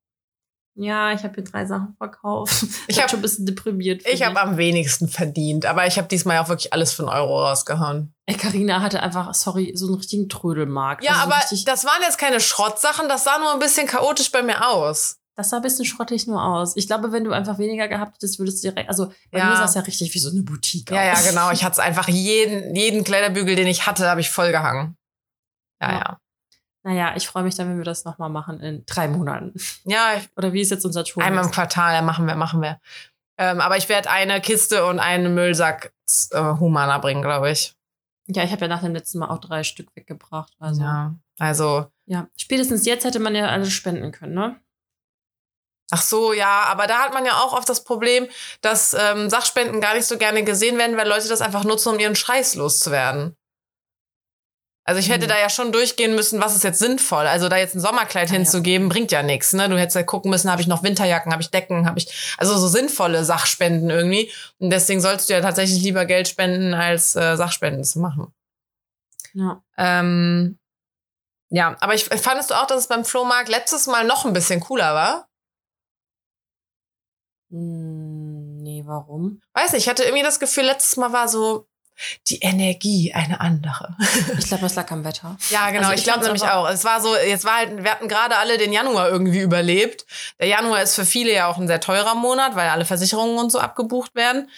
[0.79, 2.53] ja, ich habe hier drei Sachen verkauft.
[2.87, 4.05] Ich, Ich hab hab- schon ein bisschen deprimiert.
[4.07, 7.45] Ich habe am wenigsten verdient, aber ich habe diesmal auch wirklich alles für einen Euro
[7.45, 8.13] rausgehauen.
[8.25, 11.03] Ey, Carina hatte einfach, sorry, so einen richtigen Trödelmarkt.
[11.03, 14.31] Ja, Also so aber das waren jetzt keine Schrottsachen, das sah nur ein bisschen chaotisch
[14.31, 15.17] bei mir aus.
[15.37, 16.75] Das sah ein bisschen schrottig nur aus.
[16.75, 19.45] Ich glaube, wenn du einfach weniger gehabt hättest, würdest du direkt, also bei Ja.
[19.51, 21.29] mir sah es ja richtig wie so eine Boutique Ja, ja, aus.
[21.29, 21.51] genau.
[21.51, 24.97] Ich hatte es einfach jeden, jeden Kleiderbügel, den ich hatte, habe ich voll gehangen.
[25.81, 25.97] Ja, Ja.
[25.99, 26.19] ja.
[26.83, 29.53] Naja, ich freue mich dann, wenn wir das nochmal machen in drei Monaten.
[29.83, 31.21] Ja, ich, Oder wie ist jetzt unser Tour?
[31.23, 32.79] einmal im Quartal, ja, machen wir, machen wir.
[33.37, 35.93] Ähm, aber ich werde eine Kiste und einen Müllsack
[36.31, 37.75] äh, Humana bringen, glaube ich.
[38.27, 40.53] Ja, ich habe ja nach dem letzten Mal auch drei Stück weggebracht.
[40.59, 41.15] Also, ja.
[41.39, 41.45] Ja.
[41.45, 41.87] Also,
[42.37, 44.59] Spätestens jetzt hätte man ja alles spenden können, ne?
[45.91, 48.27] Ach so, ja, aber da hat man ja auch oft das Problem,
[48.61, 51.99] dass ähm, Sachspenden gar nicht so gerne gesehen werden, weil Leute das einfach nutzen, um
[51.99, 53.35] ihren Scheiß loszuwerden.
[54.83, 55.29] Also ich hätte Mhm.
[55.31, 57.27] da ja schon durchgehen müssen, was ist jetzt sinnvoll.
[57.27, 58.37] Also da jetzt ein Sommerkleid Ah, ja.
[58.37, 59.51] hinzugeben, bringt ja nichts.
[59.51, 59.67] Ne?
[59.67, 62.57] Du hättest ja gucken müssen, habe ich noch Winterjacken, habe ich Decken, habe ich also
[62.57, 64.31] so sinnvolle Sachspenden irgendwie.
[64.59, 68.33] Und deswegen sollst du ja tatsächlich lieber Geld spenden, als äh, Sachspenden zu machen.
[69.33, 69.61] Ja.
[69.77, 70.57] Ähm,
[71.49, 74.61] ja, aber ich fandest du auch, dass es beim Flohmarkt letztes Mal noch ein bisschen
[74.61, 75.26] cooler war?
[77.49, 79.41] Hm, nee, warum?
[79.53, 81.67] Weiß nicht, ich hatte irgendwie das Gefühl, letztes Mal war so
[82.27, 83.95] die Energie eine andere.
[84.37, 85.37] Ich glaube, das lag am Wetter.
[85.49, 85.83] Ja, genau.
[85.83, 86.69] Also ich ich glaube nämlich auch.
[86.69, 90.05] Es war so, jetzt war halt, wir hatten gerade alle den Januar irgendwie überlebt.
[90.39, 93.51] Der Januar ist für viele ja auch ein sehr teurer Monat, weil alle Versicherungen und
[93.51, 94.49] so abgebucht werden.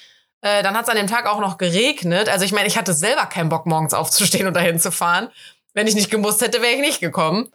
[0.41, 2.29] Äh, dann hat es an dem Tag auch noch geregnet.
[2.29, 5.29] Also ich meine, ich hatte selber keinen Bock, morgens aufzustehen und dahin zu fahren.
[5.73, 7.51] Wenn ich nicht gemusst hätte, wäre ich nicht gekommen.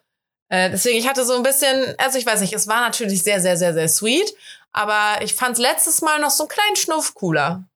[0.48, 3.40] Äh, deswegen, ich hatte so ein bisschen, also ich weiß nicht, es war natürlich sehr,
[3.40, 4.34] sehr, sehr, sehr sweet.
[4.74, 7.68] Aber ich fand es letztes Mal noch so einen kleinen Schnuff cooler.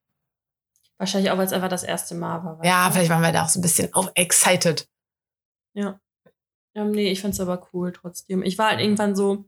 [0.97, 2.63] Wahrscheinlich auch, weil es einfach das erste Mal war.
[2.63, 2.93] Ja, du?
[2.93, 4.87] vielleicht waren wir da auch so ein bisschen auch excited.
[5.73, 5.99] Ja.
[6.75, 8.43] Ähm, nee, ich fand's aber cool trotzdem.
[8.43, 9.45] Ich war halt irgendwann so,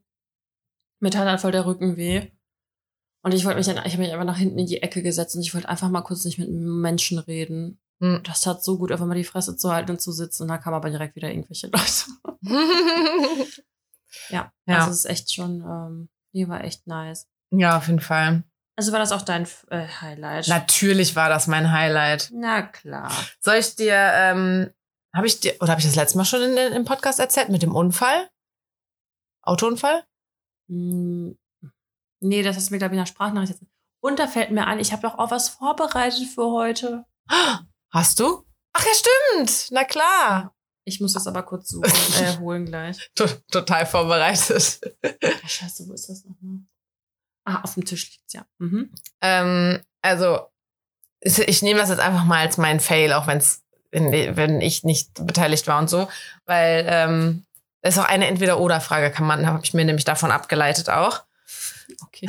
[1.01, 2.31] mir tat halt voll der Rücken weh.
[3.21, 5.35] Und ich wollte mich dann, ich habe mich einfach nach hinten in die Ecke gesetzt
[5.35, 7.79] und ich wollte einfach mal kurz nicht mit Menschen reden.
[7.99, 8.21] Hm.
[8.23, 10.43] Das tat so gut, einfach mal die Fresse zu halten und zu sitzen.
[10.43, 13.51] Und da kamen aber direkt wieder irgendwelche Leute.
[14.29, 14.51] Ja.
[14.65, 14.79] Ja.
[14.79, 17.27] Also es ist echt schon, ähm, die war echt nice.
[17.51, 18.43] Ja, auf jeden Fall.
[18.77, 20.47] Also war das auch dein äh, Highlight?
[20.47, 22.29] Natürlich war das mein Highlight.
[22.33, 23.11] Na klar.
[23.39, 24.71] Soll ich dir, ähm,
[25.13, 27.49] habe ich dir, oder habe ich das letzte Mal schon in, in, im Podcast erzählt
[27.49, 28.29] mit dem Unfall?
[29.43, 30.03] Autounfall?
[30.69, 31.37] Hm,
[32.21, 33.71] nee, das hast du mir, glaube ich, der Sprachnachricht erzählt.
[34.03, 37.05] Und da fällt mir ein, ich habe doch auch was vorbereitet für heute.
[37.91, 38.45] Hast du?
[38.73, 39.67] Ach ja, stimmt.
[39.71, 40.55] Na klar.
[40.85, 41.91] Ich muss das aber kurz suchen,
[42.23, 43.11] äh, holen gleich.
[43.15, 44.81] To total vorbereitet.
[45.45, 46.61] Scheiße, wo ist das nochmal?
[47.45, 48.45] Ah, auf dem Tisch liegt's, ja.
[48.59, 48.91] Mhm.
[49.21, 50.47] ähm, also,
[51.21, 53.41] ich nehme das jetzt einfach mal als mein Fail, auch wenn,
[53.91, 56.07] wenn ich nicht beteiligt war und so.
[56.45, 57.45] Weil, ähm,
[57.81, 61.23] das ist auch eine Entweder-Oder-Frage, kann man, habe ich mir nämlich davon abgeleitet auch.
[62.03, 62.27] Okay.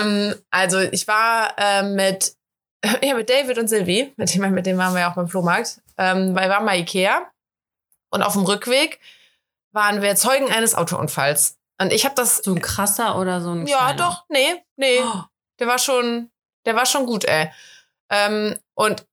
[0.00, 2.34] Ähm, also ich war äh, mit,
[3.02, 5.80] ja, mit David und Sylvie, mit dem, mit dem waren wir ja auch beim Flohmarkt,
[5.98, 7.30] ähm, weil wir waren bei Ikea
[8.10, 9.00] und auf dem Rückweg
[9.72, 11.58] waren wir Zeugen eines Autounfalls.
[11.80, 13.96] Und ich habe das, So ein krasser oder so ein ja kleiner?
[13.96, 15.22] doch, nee, nee, Oh,
[15.58, 16.30] der war schon,
[16.64, 17.50] der war schon gut, ey.
[18.10, 19.06] Ähm, und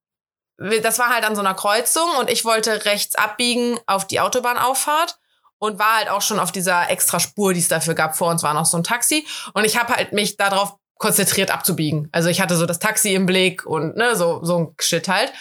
[0.58, 5.18] das war halt an so einer Kreuzung und ich wollte rechts abbiegen auf die Autobahnauffahrt
[5.58, 8.14] und war halt auch schon auf dieser extra Spur, die es dafür gab.
[8.16, 12.10] Vor uns war noch so ein Taxi und ich habe halt mich darauf konzentriert abzubiegen.
[12.12, 15.32] Also ich hatte so das Taxi im Blick und ne, so, so ein Shit halt.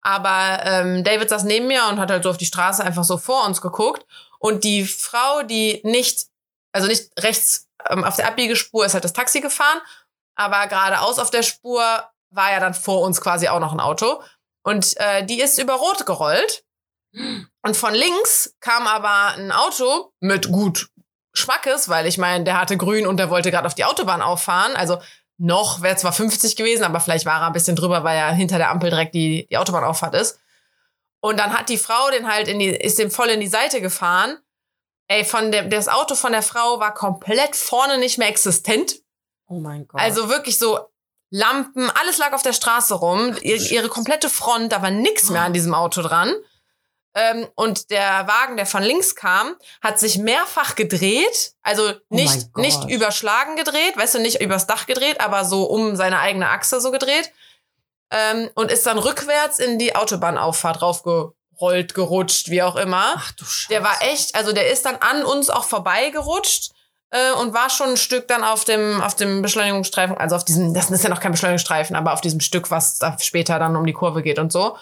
[0.00, 3.18] Aber ähm, David saß neben mir und hat halt so auf die Straße einfach so
[3.18, 4.06] vor uns geguckt.
[4.38, 6.26] Und die Frau, die nicht,
[6.76, 9.80] also nicht rechts ähm, auf der Abbiegespur ist halt das Taxi gefahren,
[10.34, 11.82] aber geradeaus auf der Spur
[12.30, 14.22] war ja dann vor uns quasi auch noch ein Auto.
[14.62, 16.64] Und äh, die ist über Rot gerollt.
[17.62, 20.88] Und von links kam aber ein Auto mit gut
[21.32, 24.76] Schmackes, weil ich meine, der hatte grün und der wollte gerade auf die Autobahn auffahren.
[24.76, 24.98] Also
[25.38, 28.58] noch wäre zwar 50 gewesen, aber vielleicht war er ein bisschen drüber, weil ja hinter
[28.58, 30.38] der Ampel direkt die, die Autobahnauffahrt ist.
[31.20, 33.80] Und dann hat die Frau den halt in die, ist dem voll in die Seite
[33.80, 34.38] gefahren.
[35.08, 38.96] Ey, von dem, das Auto von der Frau war komplett vorne nicht mehr existent.
[39.48, 40.00] oh mein Gott.
[40.00, 40.80] Also wirklich so
[41.30, 43.36] Lampen, alles lag auf der Straße rum.
[43.42, 46.34] Ihre, ihre komplette Front, da war nichts mehr an diesem Auto dran.
[47.14, 51.54] Ähm, und der Wagen, der von links kam, hat sich mehrfach gedreht.
[51.62, 52.62] Also nicht, Gott.
[52.62, 56.80] nicht überschlagen gedreht, weißt du, nicht übers Dach gedreht, aber so um seine eigene Achse
[56.80, 57.32] so gedreht.
[58.10, 60.82] Ähm, und ist dann rückwärts in die Autobahnauffahrt
[61.56, 63.14] raufgerollt, gerutscht, wie auch immer.
[63.16, 63.68] Ach du Scheiße.
[63.68, 66.72] Der war echt, also der ist dann an uns auch vorbeigerutscht
[67.10, 70.74] äh, und war schon ein Stück dann auf dem, auf dem Beschleunigungsstreifen, also auf diesem,
[70.74, 73.86] das ist ja noch kein Beschleunigungsstreifen, aber auf diesem Stück, was da später dann um
[73.86, 74.76] die Kurve geht und so.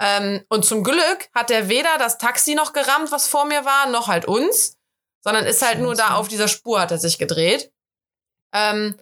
[0.00, 3.88] Ähm, und zum Glück hat er weder das Taxi noch gerammt, was vor mir war,
[3.88, 4.76] noch halt uns,
[5.22, 7.72] sondern ist halt nur da auf dieser Spur hat er sich gedreht.
[8.52, 8.96] Ähm,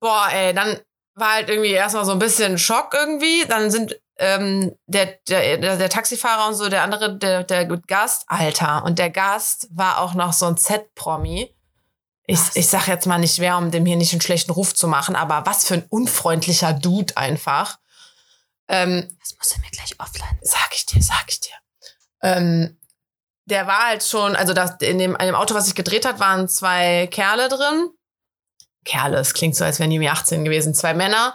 [0.00, 0.80] boah, ey, dann
[1.14, 3.44] war halt irgendwie erstmal so ein bisschen Schock irgendwie.
[3.46, 8.84] Dann sind ähm, der, der, der, Taxifahrer und so, der andere, der, der Gast, Alter.
[8.84, 11.54] Und der Gast war auch noch so ein Z-Promi.
[12.26, 12.56] Ich, Was?
[12.56, 15.14] ich sag jetzt mal nicht wer, um dem hier nicht einen schlechten Ruf zu machen,
[15.14, 17.78] aber was für ein unfreundlicher Dude einfach.
[18.68, 21.54] Ähm, Das muss er mir gleich offline sag ich dir, sag ich dir.
[22.22, 22.78] Ähm,
[23.44, 26.18] der war halt schon, also das, in, dem, in dem Auto, was sich gedreht hat,
[26.18, 27.90] waren zwei Kerle drin.
[28.84, 31.34] Kerle, es klingt so, als wären die mir 18 gewesen, zwei Männer,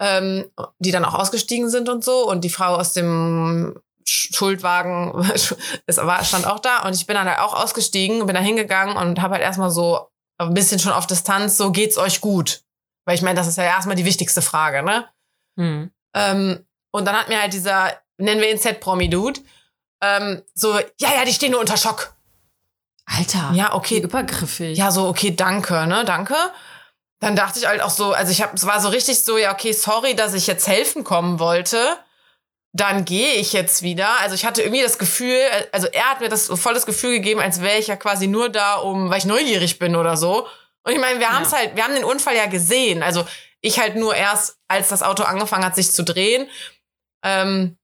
[0.00, 2.28] ähm, die dann auch ausgestiegen sind und so.
[2.28, 5.12] Und die Frau aus dem Sch- Schuldwagen
[5.86, 6.82] war, stand auch da.
[6.86, 10.08] Und ich bin dann halt auch ausgestiegen, bin da hingegangen und habe halt erstmal so
[10.38, 12.62] ein bisschen schon auf Distanz, so geht's euch gut?
[13.06, 15.06] Weil ich meine, das ist ja erstmal die wichtigste Frage, ne?
[15.58, 15.90] Hm.
[16.14, 19.40] Ähm, und dann hat mir halt dieser, nennen wir ihn Z-Promi-Dude,
[20.02, 22.14] ähm, so, ja, ja, die stehen nur unter Schock.
[23.04, 23.50] Alter.
[23.54, 23.98] Ja, okay.
[24.00, 24.78] Übergriffig.
[24.78, 26.34] Ja, so, okay, danke, ne, danke.
[27.20, 29.52] Dann dachte ich halt auch so, also ich habe, es war so richtig so, ja,
[29.52, 31.98] okay, sorry, dass ich jetzt helfen kommen wollte.
[32.72, 34.20] Dann gehe ich jetzt wieder.
[34.20, 35.38] Also ich hatte irgendwie das Gefühl,
[35.72, 38.48] also er hat mir das voll das Gefühl gegeben, als wäre ich ja quasi nur
[38.48, 40.46] da, um, weil ich neugierig bin oder so.
[40.82, 43.02] Und ich meine, wir haben es halt, wir haben den Unfall ja gesehen.
[43.02, 43.26] Also
[43.60, 46.48] ich halt nur erst, als das Auto angefangen hat, sich zu drehen.
[47.22, 47.76] Ähm,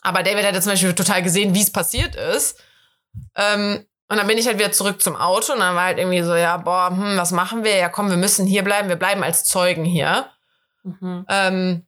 [0.00, 2.60] aber David hat ja zum Beispiel total gesehen, wie es passiert ist.
[3.36, 6.22] Ähm, und dann bin ich halt wieder zurück zum Auto und dann war halt irgendwie
[6.22, 7.76] so, ja, boah, hm, was machen wir?
[7.76, 8.88] Ja, komm, wir müssen hier bleiben.
[8.88, 10.26] Wir bleiben als Zeugen hier.
[10.82, 11.24] Mhm.
[11.28, 11.86] Ähm,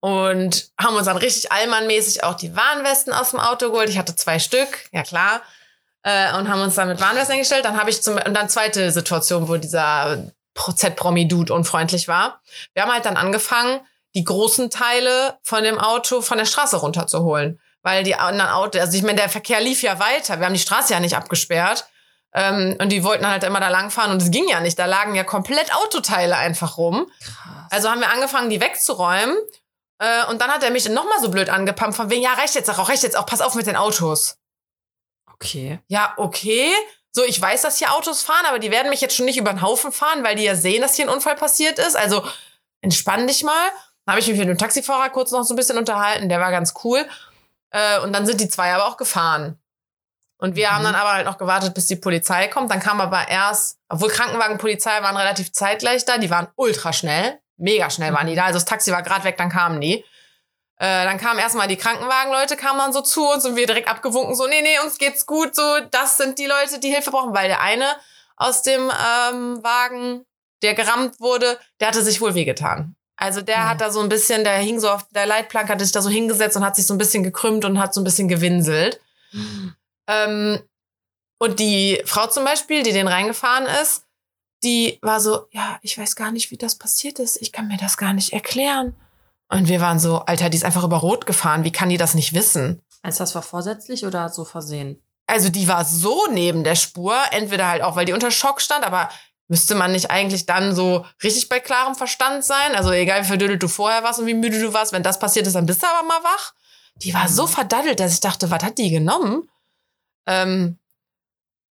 [0.00, 3.90] und haben uns dann richtig allmannmäßig auch die Warnwesten aus dem Auto geholt.
[3.90, 5.42] Ich hatte zwei Stück, ja klar.
[6.02, 7.64] Äh, und haben uns dann mit Warnwesten eingestellt.
[7.64, 12.40] Dann habe ich zum, und dann zweite Situation, wo dieser Z-Promi-Dude unfreundlich war.
[12.72, 13.80] Wir haben halt dann angefangen,
[14.14, 17.60] die großen Teile von dem Auto von der Straße runterzuholen.
[17.88, 20.38] Weil die anderen Autos, also ich meine, der Verkehr lief ja weiter.
[20.38, 21.86] Wir haben die Straße ja nicht abgesperrt.
[22.34, 24.78] Ähm, und die wollten halt immer da langfahren und es ging ja nicht.
[24.78, 27.10] Da lagen ja komplett Autoteile einfach rum.
[27.24, 27.66] Krass.
[27.70, 29.34] Also haben wir angefangen, die wegzuräumen.
[30.00, 32.68] Äh, und dann hat er mich nochmal so blöd angepumpt, von wegen, ja, reicht jetzt
[32.68, 34.36] auch, reicht jetzt auch, pass auf mit den Autos.
[35.32, 35.78] Okay.
[35.86, 36.70] Ja, okay.
[37.12, 39.50] So, ich weiß, dass hier Autos fahren, aber die werden mich jetzt schon nicht über
[39.50, 41.96] den Haufen fahren, weil die ja sehen, dass hier ein Unfall passiert ist.
[41.96, 42.22] Also
[42.82, 43.70] entspann dich mal.
[44.04, 46.50] Dann habe ich mich mit dem Taxifahrer kurz noch so ein bisschen unterhalten, der war
[46.50, 47.08] ganz cool.
[47.70, 49.58] Äh, und dann sind die zwei aber auch gefahren.
[50.38, 50.72] Und wir Mhm.
[50.72, 52.70] haben dann aber halt noch gewartet, bis die Polizei kommt.
[52.70, 56.92] Dann kam aber erst, obwohl Krankenwagen und Polizei waren relativ zeitgleich da, die waren ultra
[56.92, 57.40] schnell.
[57.56, 58.44] Mega schnell waren die da.
[58.44, 60.04] Also das Taxi war gerade weg, dann kamen die.
[60.80, 64.36] Äh, dann kamen erstmal die Krankenwagenleute, kamen dann so zu uns und wir direkt abgewunken,
[64.36, 67.48] so, nee, nee, uns geht's gut, so, das sind die Leute, die Hilfe brauchen, weil
[67.48, 67.84] der eine
[68.36, 70.24] aus dem ähm, Wagen,
[70.62, 72.94] der gerammt wurde, der hatte sich wohl wehgetan.
[73.20, 73.68] Also der Mhm.
[73.68, 76.08] hat da so ein bisschen, der hing so auf der Leitplanke, hatte sich da so
[76.08, 79.00] hingesetzt und hat sich so ein bisschen gekrümmt und hat so ein bisschen gewinselt.
[80.06, 80.60] Ähm,
[81.38, 84.04] und die Frau zum Beispiel, die den reingefahren ist,
[84.64, 87.40] die war so, ja, ich weiß gar nicht, wie das passiert ist.
[87.42, 88.96] Ich kann mir das gar nicht erklären.
[89.48, 91.64] Und wir waren so, Alter, die ist einfach über Rot gefahren.
[91.64, 92.82] Wie kann die das nicht wissen?
[93.02, 95.00] Also das war vorsätzlich oder so versehen?
[95.26, 98.84] Also die war so neben der Spur, entweder halt auch, weil die unter Schock stand,
[98.84, 99.08] aber
[99.48, 102.74] müsste man nicht eigentlich dann so richtig bei klarem Verstand sein?
[102.74, 105.46] Also egal, wie verdödelt du vorher warst und wie müde du warst, wenn das passiert
[105.46, 106.54] ist, dann bist du aber mal wach.
[106.96, 107.48] Die war so Mhm.
[107.50, 109.48] verdaddelt, dass ich dachte, was hat die genommen?
[110.26, 110.78] Ähm,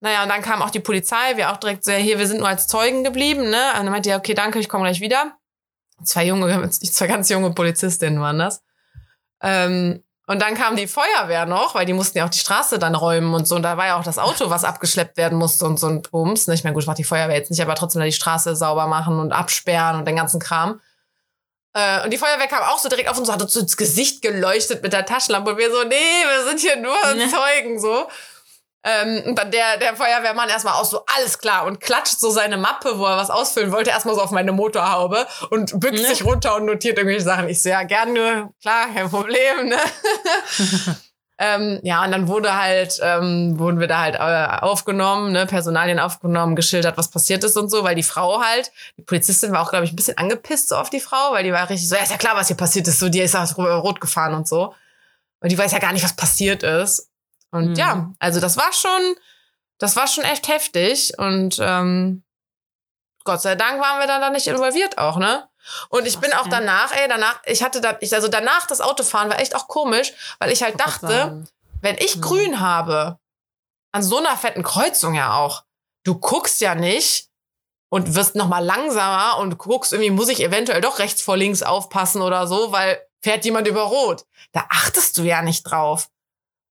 [0.02, 2.40] naja, und dann kam auch die Polizei, wir auch direkt so, ja, hier, wir sind
[2.40, 3.70] nur als Zeugen geblieben, ne?
[3.74, 5.38] Und dann meinte die, okay, danke, ich komme gleich wieder.
[6.04, 8.64] Zwei junge, zwei ganz junge Polizistinnen waren das.
[9.42, 12.96] Ähm, und dann kam die Feuerwehr noch, weil die mussten ja auch die Straße dann
[12.96, 13.58] räumen und so.
[13.58, 16.48] Und da war ja auch das Auto, was abgeschleppt werden musste und so ein Bums.
[16.48, 16.54] Ne?
[16.54, 19.20] Ich meine, gut, macht die Feuerwehr jetzt nicht, aber trotzdem da die Straße sauber machen
[19.20, 20.80] und absperren und den ganzen Kram.
[21.74, 24.82] Äh, und die Feuerwehr kam auch so direkt auf uns, hat uns ins Gesicht geleuchtet
[24.82, 25.52] mit der Taschenlampe.
[25.52, 27.30] Und wir so, nee, wir sind hier nur Ne.
[27.30, 28.08] Zeugen, so.
[28.84, 32.58] Ähm, und dann der, der Feuerwehrmann erstmal auch so, alles klar, und klatscht so seine
[32.58, 36.08] Mappe, wo er was ausfüllen wollte, erstmal so auf meine Motorhaube und bückt Ne.
[36.08, 37.48] sich runter und notiert irgendwelche Sachen.
[37.48, 39.78] Ich so, ja, gerne, klar, kein Problem, ne?
[41.38, 46.00] ähm, ja, und dann wurde halt, ähm, wurden wir da halt äh, aufgenommen, ne, Personalien
[46.00, 49.70] aufgenommen, geschildert, was passiert ist und so, weil die Frau halt, die Polizistin war auch,
[49.70, 52.02] glaube ich, ein bisschen angepisst so auf die Frau, weil die war richtig so, ja,
[52.02, 54.74] ist ja klar, was hier passiert ist, so, die ist auch rot gefahren und so.
[55.40, 57.11] Und die weiß ja gar nicht, was passiert ist.
[57.52, 57.76] Und Mhm.
[57.76, 59.16] ja, also das war schon,
[59.78, 62.24] das war schon echt heftig und ähm,
[63.24, 65.48] Gott sei Dank waren wir dann da nicht involviert auch, ne?
[65.90, 68.82] Und ich Krass, bin auch danach, ey, danach, ich hatte da, ich, also danach das
[68.82, 71.46] Autofahren war echt auch komisch, weil ich halt dachte,
[71.82, 72.22] wenn ich Mhm.
[72.22, 73.20] grün habe,
[73.92, 75.64] an so einer fetten Kreuzung ja auch,
[76.04, 77.30] du guckst ja nicht
[77.90, 81.62] und wirst noch mal langsamer und guckst irgendwie, muss ich eventuell doch rechts vor links
[81.62, 84.26] aufpassen oder so, weil fährt jemand über Rot.
[84.54, 86.10] Da achtest du ja nicht drauf.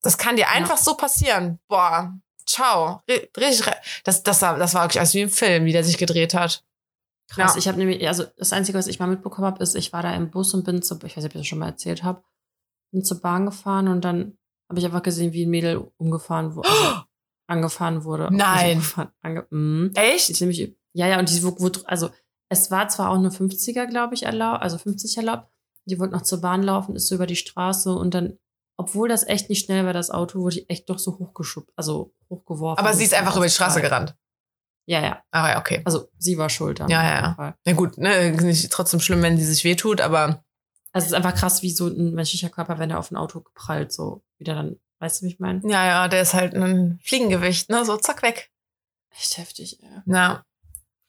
[0.02, 1.58] Das kann dir einfach so passieren.
[1.68, 2.14] Boah,
[2.46, 3.00] ciao.
[3.08, 3.66] Ri- Richtig,
[4.04, 6.64] das, das, war, das war wirklich als wie im Film, wie der sich gedreht hat.
[7.28, 7.58] Krass, Ja.
[7.58, 10.14] ich habe nämlich, also das Einzige, was ich mal mitbekommen habe, ist, ich war da
[10.14, 12.22] im Bus und bin zur, ich weiß nicht, ob ich das schon mal erzählt habe,
[12.92, 14.36] bin zur Bahn gefahren und dann
[14.68, 17.02] habe ich einfach gesehen, wie ein Mädel umgefahren wurde, also
[17.46, 18.28] angefahren wurde.
[18.32, 18.76] Nein.
[18.78, 19.92] Umgefahren, ange, mm.
[19.94, 20.30] Echt?
[20.30, 22.10] ist nämlich, ja, ja, und die wurde, also
[22.48, 25.46] es war zwar auch nur 50er, glaube ich, erlaubt, also 50 erlaubt.
[25.84, 28.38] Die wollte noch zur Bahn laufen, ist so über die Straße und dann,
[28.80, 32.14] obwohl das echt nicht schnell war, das Auto, wurde ich echt doch so hochgeschubst, also
[32.30, 32.82] hochgeworfen.
[32.82, 34.16] Aber sie ist einfach über die Straße gerannt.
[34.86, 35.22] Ja, ja.
[35.30, 35.82] Ah ja, okay.
[35.84, 36.78] Also sie war schuld.
[36.78, 37.54] Ja, ja, ja.
[37.62, 40.42] Na gut, ne, nicht trotzdem schlimm, wenn sie sich wehtut, aber
[40.92, 43.44] Also es ist einfach krass, wie so ein menschlicher Körper, wenn er auf ein Auto
[43.54, 45.60] prallt, so wieder dann, weißt du, wie ich meine?
[45.64, 48.50] ja, ja, der ist halt ein Fliegengewicht, ne, so zack weg.
[49.14, 49.90] Echt heftig, ey.
[50.06, 50.42] Ja.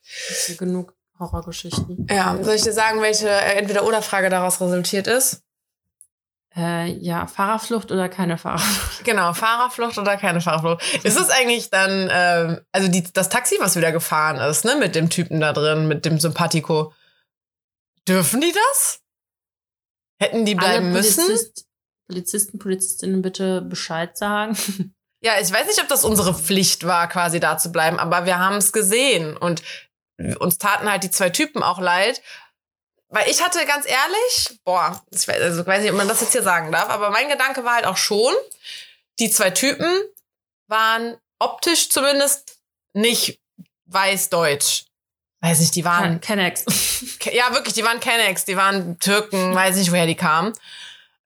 [0.04, 2.06] Das ist genug Horrorgeschichten.
[2.10, 5.42] Ja, soll ich dir sagen, welche äh, Entweder-Oder-Frage daraus resultiert ist?
[6.56, 9.04] Äh, ja, Fahrerflucht oder keine Fahrerflucht?
[9.06, 10.84] Genau, Fahrerflucht oder keine Fahrerflucht.
[11.04, 14.96] Ist es eigentlich dann, ähm, also die, das Taxi, was wieder gefahren ist, ne, mit
[14.96, 16.94] dem Typen da drin, mit dem Sympathico,
[18.08, 19.00] dürfen die das?
[20.22, 21.26] Hätten die bleiben Alle müssen?
[21.26, 21.66] Polizist,
[22.08, 24.58] Polizisten, Polizistinnen bitte Bescheid sagen.
[25.24, 28.40] Ja, ich weiß nicht, ob das unsere Pflicht war, quasi da zu bleiben, aber wir
[28.40, 29.62] haben es gesehen und
[30.40, 32.24] uns taten halt die zwei Typen auch leid.
[33.14, 36.32] Weil ich hatte ganz ehrlich, boah, ich weiß, also weiß nicht, ob man das jetzt
[36.32, 38.34] hier sagen darf, aber mein Gedanke war halt auch schon,
[39.20, 40.02] die zwei Typen
[40.68, 42.58] waren optisch zumindest
[42.94, 43.40] nicht
[43.86, 44.86] weiß-deutsch.
[45.42, 46.66] Weiß nicht, die waren, Kennex.
[47.20, 50.54] Ke- ja wirklich, die waren Kennex, die waren Türken, weiß nicht, woher die kamen.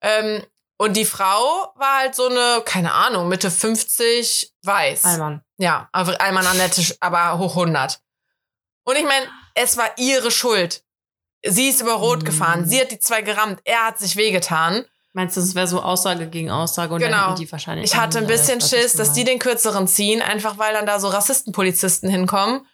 [0.01, 0.43] Ähm,
[0.77, 5.05] und die Frau war halt so eine, keine Ahnung, Mitte 50, weiß.
[5.05, 5.41] Alman.
[5.57, 7.99] Ja, aber einmal Annette, aber hoch 100.
[8.85, 10.83] Und ich meine, es war ihre Schuld.
[11.47, 12.25] Sie ist über Rot Mhm.
[12.25, 14.85] gefahren, sie hat die zwei gerammt, er hat sich wehgetan.
[15.13, 17.27] Meinst du, es wäre so Aussage gegen Aussage und Genau.
[17.27, 17.85] dann die wahrscheinlich.
[17.85, 20.85] Ich hatte ein Ja, bisschen das Schiss, dass die den kürzeren ziehen, einfach weil dann
[20.85, 22.65] da so Rassistenpolizisten hinkommen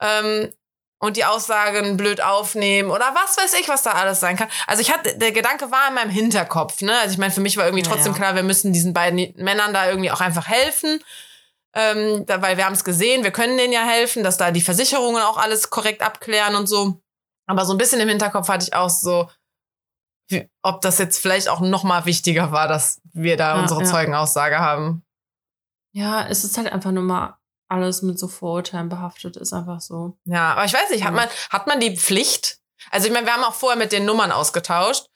[0.00, 0.52] ähm,
[0.98, 4.48] und die Aussagen blöd aufnehmen oder was weiß ich, was da alles sein kann.
[4.66, 6.98] Also ich hatte, der Gedanke war in meinem Hinterkopf, ne?
[7.00, 8.18] Also ich meine, für mich war irgendwie Ja, trotzdem ja.
[8.18, 11.02] klar, wir müssen diesen beiden Männern da irgendwie auch einfach helfen.
[11.72, 14.60] Ähm, da, weil wir haben es gesehen, wir können denen ja helfen, dass da die
[14.60, 17.00] Versicherungen auch alles korrekt abklären und so.
[17.50, 19.28] Aber so ein bisschen im Hinterkopf hatte ich auch so,
[20.28, 23.82] wie, ob das jetzt vielleicht auch noch mal wichtiger war, dass wir da Ja, unsere
[23.82, 23.86] ja.
[23.86, 25.04] Zeugenaussage haben.
[25.92, 27.36] Ja, es ist halt einfach nur mal
[27.68, 30.16] alles mit so Vorurteilen behaftet, ist einfach so.
[30.24, 32.58] Ja, aber ich weiß nicht, hat man, hat man die Pflicht?
[32.92, 35.06] Also ich meine, wir haben auch vorher mit den Nummern ausgetauscht.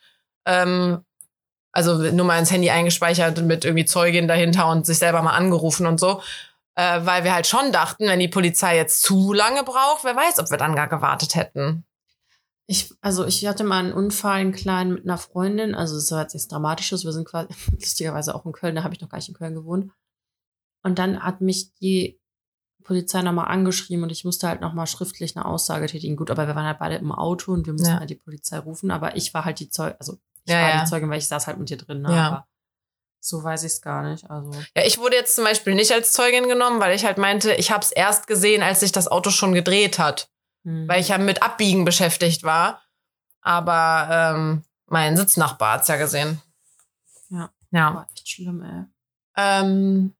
[0.44, 1.04] Ähm,
[1.70, 5.86] also Nummer ins Handy eingespeichert und mit irgendwie Zeugin dahinter und sich selber mal angerufen
[5.86, 6.20] und so.
[6.76, 10.40] Äh, weil wir halt schon dachten, wenn die Polizei jetzt zu lange braucht, wer weiß,
[10.40, 11.84] ob wir dann gar gewartet hätten.
[12.66, 15.74] Ich, also ich hatte mal einen Unfall, einen kleinen mit einer Freundin.
[15.74, 17.04] Also es war jetzt nichts Dramatisches.
[17.04, 18.74] Wir sind quasi lustigerweise auch in Köln.
[18.74, 19.92] Da habe ich noch gar nicht in Köln gewohnt.
[20.82, 22.20] Und dann hat mich die
[22.82, 26.16] Polizei nochmal angeschrieben und ich musste halt nochmal schriftlich eine Aussage tätigen.
[26.16, 27.98] Gut, aber wir waren halt beide im Auto und wir mussten Ja.
[28.00, 28.90] halt die Polizei rufen.
[28.90, 30.84] Aber ich war halt die Zeugin, also ich Ja, war ja.
[30.84, 32.02] die Zeugin, weil ich saß halt mit dir drin.
[32.02, 32.14] Ne?
[32.14, 32.26] Ja.
[32.28, 32.46] Aber
[33.20, 34.28] so weiß ich es gar nicht.
[34.30, 37.54] Also Ja, ich wurde jetzt zum Beispiel nicht als Zeugin genommen, weil ich halt meinte,
[37.54, 40.30] ich habe es erst gesehen, als sich das Auto schon gedreht hat.
[40.64, 40.88] Hm.
[40.88, 42.82] weil ich ja mit Abbiegen beschäftigt war.
[43.40, 46.40] Aber ähm, mein Sitznachbar hat's ja gesehen.
[47.28, 47.50] Ja.
[47.70, 47.94] Ja.
[47.94, 48.84] war echt schlimm, ey.
[49.36, 50.14] Ähm,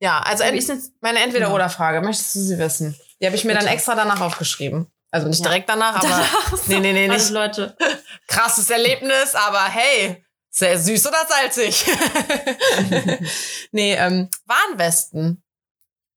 [0.00, 2.98] ja, also ent meine Entweder-Oder-Frage, möchtest du sie wissen?
[3.20, 3.74] Die habe ich mir dann Bitte.
[3.74, 4.86] extra danach aufgeschrieben.
[5.10, 5.50] Also nicht Ja.
[5.50, 6.24] direkt danach, aber
[6.66, 7.76] nee, nee, nee, Also nicht Leute,
[8.26, 11.84] krasses Erlebnis, aber hey, sehr süß oder salzig?
[13.72, 15.42] nee, ähm, Warnwesten.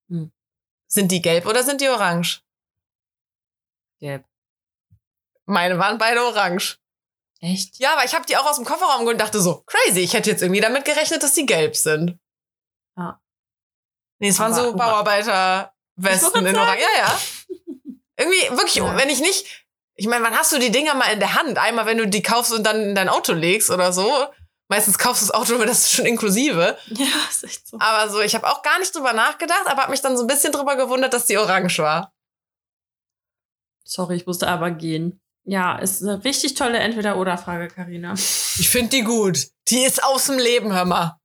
[0.09, 0.31] Hm.
[0.87, 2.41] Sind die gelb oder sind die orange?
[3.99, 4.25] Gelb.
[5.45, 6.77] Meine waren beide orange.
[7.41, 7.77] Echt?
[7.79, 10.13] Ja, aber ich habe die auch aus dem Kofferraum geholt und dachte so, crazy, ich
[10.13, 12.17] hätte jetzt irgendwie damit gerechnet, dass die gelb sind.
[12.97, 13.21] Ja.
[14.19, 16.81] Nee, es waren Aber so Ora- Bauarbeiter-Westen in Orange.
[16.81, 17.19] Ja, ja.
[18.17, 18.95] Irgendwie, wirklich, Ja.
[18.97, 21.57] wenn ich nicht, ich meine, wann hast du die Dinger mal in der Hand?
[21.57, 24.27] Einmal, wenn du die kaufst und dann in dein Auto legst oder so.
[24.69, 26.77] Meistens kaufst du das Auto, aber das ist schon inklusive.
[26.87, 27.77] Ja, ist echt so.
[27.79, 30.27] Aber so, ich habe auch gar nicht drüber nachgedacht, aber habe mich dann so ein
[30.27, 32.14] bisschen drüber gewundert, dass die orange war.
[33.87, 35.21] Sorry, ich musste aber gehen.
[35.43, 38.13] Ja, ist eine richtig tolle Entweder-Oder-Frage, Karina.
[38.13, 39.37] Ich finde die gut.
[39.69, 41.19] Die ist aus dem Leben, hör mal.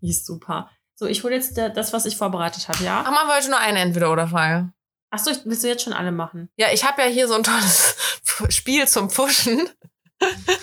[0.00, 0.70] Die ist super.
[0.94, 3.02] So, ich hole jetzt das, was ich vorbereitet habe, Ach, ja?
[3.02, 4.72] machen wir heute nur eine Entweder-Oder-Frage.
[5.10, 6.48] Achso, ich- willst du jetzt schon alle machen?
[6.56, 7.96] Ja, ich habe ja hier so ein tolles
[8.48, 9.68] Spiel zum Pushen.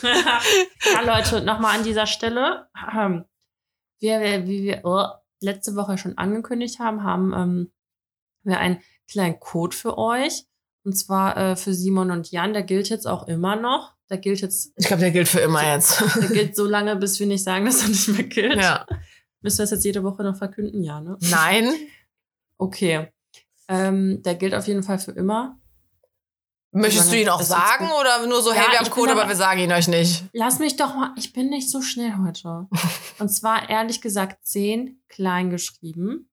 [0.04, 2.68] ja, Leute, nochmal an dieser Stelle.
[2.96, 3.26] Ähm,
[4.00, 5.06] wir, wir, wie wir oh,
[5.42, 7.72] letzte Woche schon angekündigt haben, haben ähm,
[8.44, 10.46] wir einen kleinen Code für euch.
[10.88, 12.54] Und zwar äh, für Simon und Jan.
[12.54, 13.94] Der gilt jetzt auch immer noch.
[14.10, 16.02] Der gilt jetzt, Ich glaube, der gilt für immer jetzt.
[16.16, 18.56] der gilt so lange, bis wir nicht sagen, dass er nicht mehr gilt.
[18.56, 18.86] ja.
[19.42, 20.82] Müssen wir das jetzt jede Woche noch verkünden?
[20.84, 21.18] Ja, ne?
[21.30, 21.74] Nein.
[22.58, 23.10] Okay.
[23.68, 25.60] Ähm, der gilt auf jeden Fall für immer.
[26.72, 29.22] Möchtest du ihn auch sagen oder nur so, hey, Ja, wir ich haben Code, aber
[29.24, 30.24] aber- wir sagen ihn euch nicht?
[30.32, 32.68] Lass mich doch mal, ich bin nicht so schnell heute.
[33.20, 36.30] Und zwar ehrlich gesagt 10 klein geschrieben.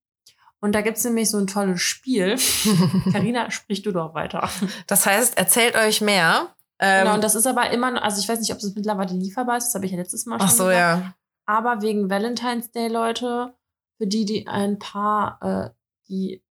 [0.64, 2.38] Und da gibt's nämlich so ein tolles Spiel.
[3.12, 4.48] Karina, sprich du doch weiter.
[4.86, 6.54] Das heißt, erzählt euch mehr.
[6.78, 9.12] Ähm, genau, und das ist aber immer noch, also ich weiß nicht, ob es mittlerweile
[9.12, 10.78] lieferbar ist, das habe ich ja letztes Mal schon ach so, gesagt.
[10.78, 11.14] ja.
[11.44, 13.54] Aber wegen Valentine's Day, Leute,
[13.98, 15.70] für die, die ein paar, äh,
[16.08, 16.42] die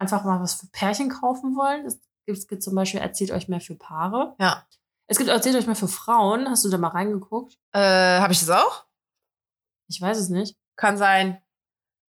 [0.00, 3.46] einfach mal was für Pärchen kaufen wollen, es gibt, es gibt zum Beispiel Erzählt euch
[3.46, 4.34] mehr für Paare.
[4.40, 4.66] Ja.
[5.06, 6.50] Es gibt Erzählt euch mehr für Frauen.
[6.50, 7.56] Hast du da mal reingeguckt?
[7.70, 8.86] Äh, habe ich das auch?
[9.86, 10.56] Ich weiß es nicht.
[10.74, 11.40] Kann sein.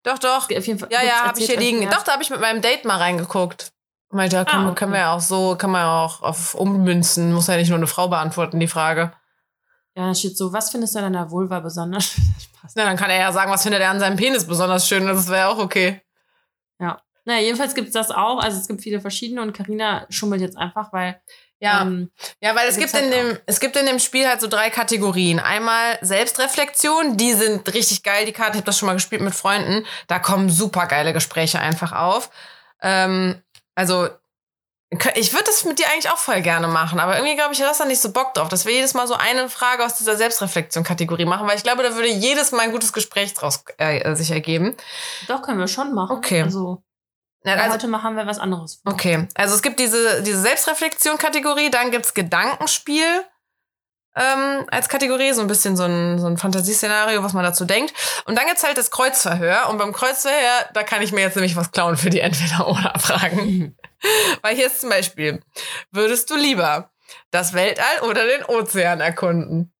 [0.06, 0.44] Doch, doch.
[0.44, 1.80] Auf jeden Fall Ja, ja, habe ich hier liegen.
[1.80, 1.90] mehr.
[1.90, 3.72] Doch, da habe ich mit meinem Date mal reingeguckt.
[4.10, 4.74] Meinte, da kann, Ah, okay.
[4.76, 7.32] können wir ja auch so, kann man ja auch auf ummünzen.
[7.32, 9.12] Muss ja nicht nur eine Frau beantworten, die Frage.
[9.96, 12.14] Ja, da steht so, was findest du an deiner Vulva besonders?
[12.76, 15.06] Na, dann kann er ja sagen, was findet er an seinem Penis besonders schön.
[15.06, 16.00] Das wäre auch okay.
[17.28, 18.38] Naja, jedenfalls gibt's das auch.
[18.40, 21.20] Also es gibt viele verschiedene und Karina schummelt jetzt einfach, weil
[21.58, 24.40] Ja, ähm, ja, weil es gibt in halt dem es gibt in dem Spiel halt
[24.40, 25.40] so drei Kategorien.
[25.40, 28.26] Einmal Selbstreflexion, die sind richtig geil.
[28.26, 29.86] Die Karte, ich habe das schon mal gespielt mit Freunden.
[30.06, 32.30] Da kommen super geile Gespräche einfach auf.
[32.82, 33.42] Ähm,
[33.74, 34.08] also
[35.14, 37.64] ich würde das mit dir eigentlich auch voll gerne machen, aber irgendwie glaube ich, du
[37.64, 40.16] hast da nicht so Bock drauf, dass wir jedes Mal so eine Frage aus dieser
[40.16, 44.30] Selbstreflexion-Kategorie machen, weil ich glaube, da würde jedes Mal ein gutes Gespräch draus äh, sich
[44.30, 44.76] ergeben.
[45.26, 46.18] doch können wir schon machen.
[46.18, 46.42] Okay.
[46.42, 46.82] Also,
[47.46, 48.80] Ja, also, heute machen wir was anderes.
[48.82, 48.92] vor.
[48.92, 53.24] Okay, also es gibt diese, diese Selbstreflexion-Kategorie, dann gibt's Gedankenspiel
[54.16, 57.92] ähm, als Kategorie, so ein bisschen so ein, so ein Fantasieszenario, was man dazu denkt.
[58.24, 59.68] Und dann gibt's halt das Kreuzverhör.
[59.68, 63.76] Und beim Kreuzverhör, da kann ich mir jetzt nämlich was klauen für die Entweder-Oder-Fragen.
[64.42, 65.42] Weil hier ist zum Beispiel,
[65.90, 66.90] würdest du lieber
[67.30, 69.72] das Weltall oder den Ozean erkunden?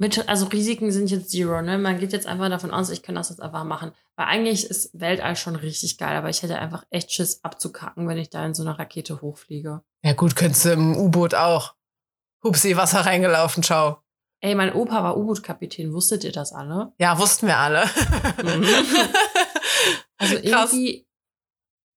[0.00, 1.76] Mit, also Risiken sind jetzt zero, ne?
[1.76, 3.92] Man geht jetzt einfach davon aus, ich kann das jetzt einfach machen.
[4.16, 8.16] Weil eigentlich ist Weltall schon richtig geil, aber ich hätte einfach echt Schiss abzukacken, wenn
[8.16, 9.82] ich da in so einer Rakete hochfliege.
[10.02, 11.74] Ja gut, könntest du im U-Boot auch.
[12.42, 13.98] Hupsi, Wasser reingelaufen, ciao.
[14.40, 16.94] Ey, mein Opa war U-Boot-Kapitän, wusstet ihr das alle?
[16.98, 17.84] Ja, wussten wir alle.
[20.20, 20.72] Also Krass.
[20.72, 21.08] irgendwie,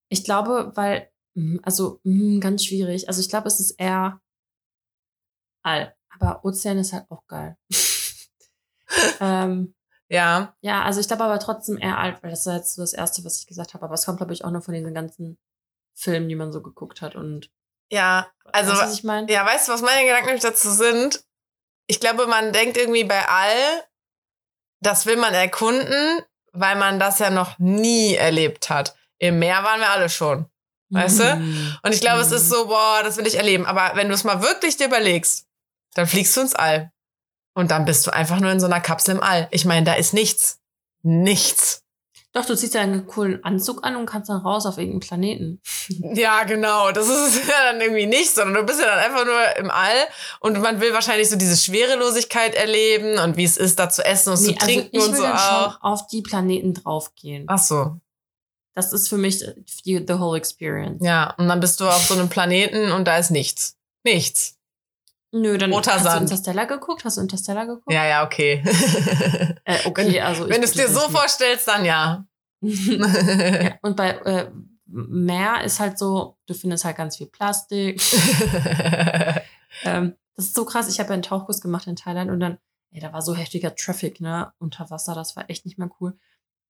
[0.10, 3.10] ich glaube, weil, mm, also mm, ganz schwierig.
[3.10, 4.22] Also ich glaube, es ist eher
[5.62, 5.94] All.
[6.10, 7.58] Aber Ozean ist halt auch geil.
[9.20, 9.74] Ähm,
[10.10, 12.94] ja, ja, also ich glaube aber trotzdem eher alt, weil das war jetzt so das
[12.94, 13.84] Erste, was ich gesagt habe.
[13.86, 15.38] Aber es kommt, glaube ich, auch noch von diesen ganzen
[15.96, 17.16] Filmen, die man so geguckt hat.
[17.16, 17.50] Und
[17.92, 19.32] ja, also weißt du, was ich meine?
[19.32, 21.24] Ja, weißt du, was meine Gedanken nämlich dazu sind?
[21.88, 23.84] Ich glaube, man denkt irgendwie bei all,
[24.82, 26.22] das will man erkunden,
[26.52, 28.96] weil man das ja noch nie erlebt hat.
[29.18, 30.46] Im Meer waren wir alle schon.
[30.90, 31.36] weißt du?
[31.38, 31.78] Mhm.
[31.82, 32.36] Und ich glaube, es Mhm.
[32.36, 33.66] ist so, boah, das will ich erleben.
[33.66, 35.48] Aber wenn du es mal wirklich dir überlegst,
[35.96, 36.92] dann fliegst du ins All.
[37.54, 39.48] Und dann bist du einfach nur in so einer Kapsel im All.
[39.52, 40.60] Ich meine, da ist nichts.
[41.04, 41.84] Nichts.
[42.34, 45.62] Doch, du ziehst ja einen coolen Anzug an und kannst dann raus auf irgendeinen Planeten.
[46.16, 46.92] Ja, genau.
[46.92, 50.08] Das ist ja dann irgendwie nicht, sondern du bist ja dann einfach nur im All
[50.40, 54.32] und man will wahrscheinlich so diese Schwerelosigkeit erleben und wie es ist, da zu essen
[54.34, 55.78] und Nee, zu trinken also ich und so auch.
[55.84, 57.46] auf die Planeten draufgehen.
[57.48, 58.00] Ach so.
[58.74, 59.44] Das ist für mich
[59.86, 61.06] die, the whole experience.
[61.06, 63.76] Ja, und dann bist du auf so einem Planeten und da ist nichts.
[64.04, 64.58] Nichts.
[65.36, 66.18] Nö, dann Roter hast Sand.
[66.18, 67.04] du Interstellar geguckt?
[67.06, 67.92] Hast du Interstellar geguckt?
[67.92, 68.64] Ja, ja, okay.
[69.66, 72.26] Äh, okay, also Wenn du es dir so vorstellst, dann ja.
[72.62, 74.52] Ja, Und bei äh,
[74.86, 78.02] Meer ist halt so, du findest halt ganz viel Plastik.
[79.86, 80.90] ähm, das ist so krass.
[80.90, 82.58] Ich habe ja einen Tauchkurs gemacht in Thailand und dann,
[82.92, 85.16] ey, da war so heftiger Traffic, ne, unter Wasser.
[85.16, 86.18] Das war echt nicht mehr cool.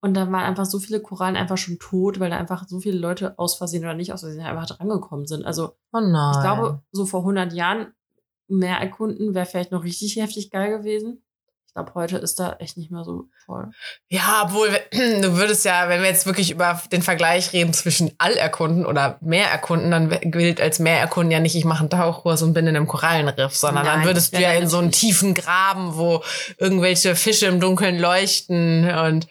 [0.02, 3.00] Und dann waren einfach so viele Korallen einfach schon tot, weil da einfach so viele
[3.00, 5.46] Leute aus Versehen oder nicht aus Versehen einfach drangekommen sind.
[5.46, 7.94] Also oh ich glaube, so vor 100 Jahren
[8.58, 11.24] mehr erkunden wäre vielleicht noch richtig heftig geil gewesen.
[11.74, 13.72] Ich glaube, heute ist da echt nicht mehr so voll.
[14.08, 18.86] Ja, obwohl, du würdest ja, wenn wir jetzt wirklich über den Vergleich reden zwischen Allerkunden
[18.86, 22.76] oder Meererkunden, dann gilt als Meererkunden ja nicht, ich mache einen Tauchkurs und bin in
[22.76, 26.24] einem Korallenriff, sondern Nein, dann würdest du ja in so einen tiefen Graben, wo
[26.60, 29.28] irgendwelche Fische im Dunkeln leuchten und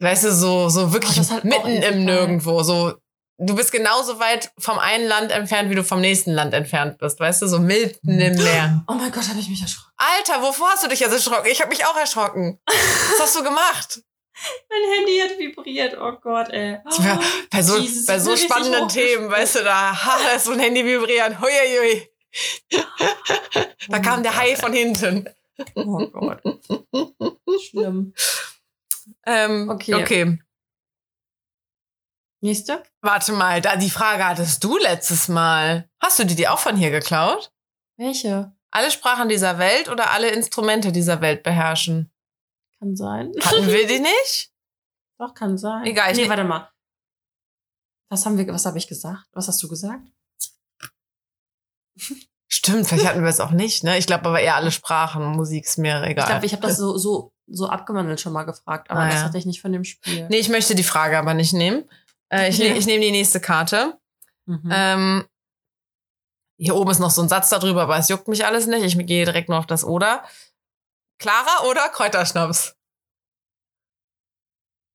[0.00, 2.04] weißt du, so, so wirklich das ist halt mitten im.
[2.04, 2.92] Nirgendwo, so
[3.38, 7.20] du bist genauso weit vom einen Land entfernt, wie du vom nächsten Land entfernt bist,
[7.20, 8.84] weißt du, so mitten im Meer.
[8.88, 9.92] Oh mein Gott, habe ich mich erschrocken.
[9.96, 11.48] Alter, wovor hast du dich jetzt erschrocken?
[11.50, 12.58] Ich habe mich auch erschrocken.
[12.66, 14.00] Was hast du gemacht?
[14.68, 15.96] Mein Handy hat vibriert.
[15.98, 16.78] Oh Gott, ey.
[17.02, 17.20] Ja,
[17.50, 20.58] bei so, Jesus, bei so spannenden Themen, weißt du, da ha, da ist so ein
[20.60, 21.40] Handy vibrieren.
[21.40, 22.06] Huiuiui.
[23.88, 25.26] Da Oh kam der Hai von hinten.
[25.74, 26.42] Oh Gott.
[27.70, 28.12] Schlimm.
[29.24, 29.94] Ähm, Okay.
[29.94, 30.38] okay.
[32.46, 32.82] Nächste?
[33.02, 35.90] Warte mal, da die Frage hattest du letztes Mal.
[36.00, 37.52] Hast du die dir auch von hier geklaut?
[37.98, 38.54] Welche?
[38.70, 42.12] Alle Sprachen dieser Welt oder alle Instrumente dieser Welt beherrschen?
[42.78, 43.32] Kann sein.
[43.42, 44.52] Hatten wir die nicht?
[45.18, 45.84] Doch, kann sein.
[45.86, 46.70] Egal, ich Nee, ne- warte mal.
[48.10, 49.26] Was haben wir, was habe ich gesagt?
[49.32, 50.06] Was hast du gesagt?
[52.48, 53.98] Stimmt, vielleicht hatten wir es auch nicht, ne?
[53.98, 55.24] Ich glaube aber eher alle Sprachen.
[55.34, 56.24] Musik ist mir egal.
[56.24, 59.14] Ich glaube, ich habe das so, so, so abgewandelt schon mal gefragt, aber Ah, das
[59.16, 59.22] ja.
[59.24, 60.28] hatte ich nicht von dem Spiel.
[60.28, 61.88] Nee, ich möchte die Frage aber nicht nehmen.
[62.32, 62.70] Äh, ich Ja.
[62.70, 63.98] ne- ich nehme die nächste Karte.
[64.46, 64.70] Mhm.
[64.72, 65.28] Ähm,
[66.58, 68.82] hier oben ist noch so ein Satz darüber, aber es juckt mich alles nicht.
[68.84, 70.24] Ich gehe direkt nur auf das Oder.
[71.18, 72.74] Clara oder Kräuterschnaps?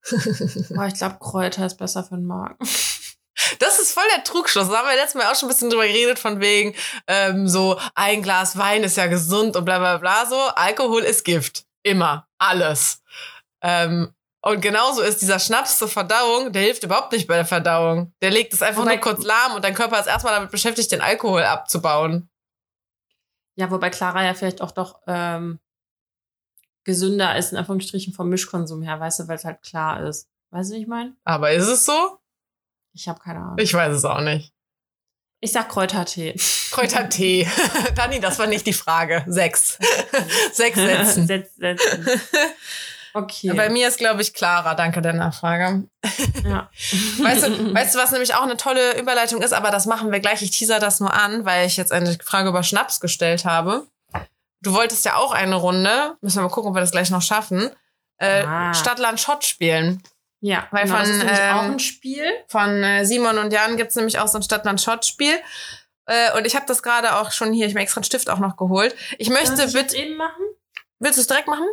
[0.70, 2.58] Boah, ich glaube, Kräuter ist besser für den Magen.
[3.60, 4.70] Das ist voll der Trugschluss.
[4.70, 6.76] Da haben wir letztes Mal auch schon ein bisschen drüber geredet, von wegen,
[7.08, 10.26] ähm, so ein Glas Wein ist ja gesund und bla bla bla.
[10.26, 11.66] So, Alkohol ist Gift.
[11.84, 12.28] Immer.
[12.40, 13.02] Alles.
[13.62, 14.14] Ähm,
[14.44, 18.12] Und genauso ist dieser Schnaps zur Verdauung, der hilft überhaupt nicht bei der Verdauung.
[18.22, 20.92] Der legt es einfach Wobei- nur kurz lahm und dein Körper ist erstmal damit beschäftigt,
[20.92, 22.28] den Alkohol abzubauen.
[23.56, 25.60] Ja, wobei Clara ja vielleicht auch doch ähm,
[26.84, 30.28] gesünder ist, in Anführungsstrichen vom Mischkonsum her, weißt du, weil es halt klar ist.
[30.50, 31.16] Weißt du, wie ich meine?
[31.24, 32.18] Aber ist es so?
[32.94, 33.58] Ich habe keine Ahnung.
[33.60, 34.54] Ich weiß es auch nicht.
[35.40, 36.36] Ich sag Kräutertee.
[36.72, 37.48] Kräutertee.
[37.96, 39.24] Dani, das war nicht die Frage.
[39.28, 39.78] Sechs.
[40.54, 41.28] Sechs Sätzen.
[41.28, 42.08] Setz, setzen.
[43.14, 43.54] Okay.
[43.54, 44.74] Bei mir ist, glaube ich, Clara.
[44.76, 45.84] Danke der Nachfrage.
[46.44, 46.70] ja.
[47.20, 50.20] Weißt du, weißt du, was nämlich auch eine tolle Überleitung ist, aber das machen wir
[50.20, 50.42] gleich.
[50.42, 53.88] Ich teaser das nur an, weil ich jetzt eine Frage über Schnaps gestellt habe.
[54.62, 57.22] Du wolltest ja auch eine Runde, müssen wir mal gucken, ob wir das gleich noch
[57.22, 57.70] schaffen,
[58.18, 58.74] äh, Ah.
[58.74, 60.02] Stadt-Land Schott spielen.
[60.40, 62.26] Ja, Weil genau, das von, ist nämlich auch ähm, ein Spiel.
[62.48, 65.36] Von äh, Simon und Jan gibt's nämlich auch so ein Stadt-Land-Schott-Spiel.
[66.08, 68.40] Äh, und ich habe das gerade auch schon hier, ich mir extra einen Stift auch
[68.40, 68.96] noch geholt.
[69.20, 69.78] Ich möchte bitte.
[69.78, 70.44] jetzt eben machen?
[71.00, 71.66] Willst du es direkt machen?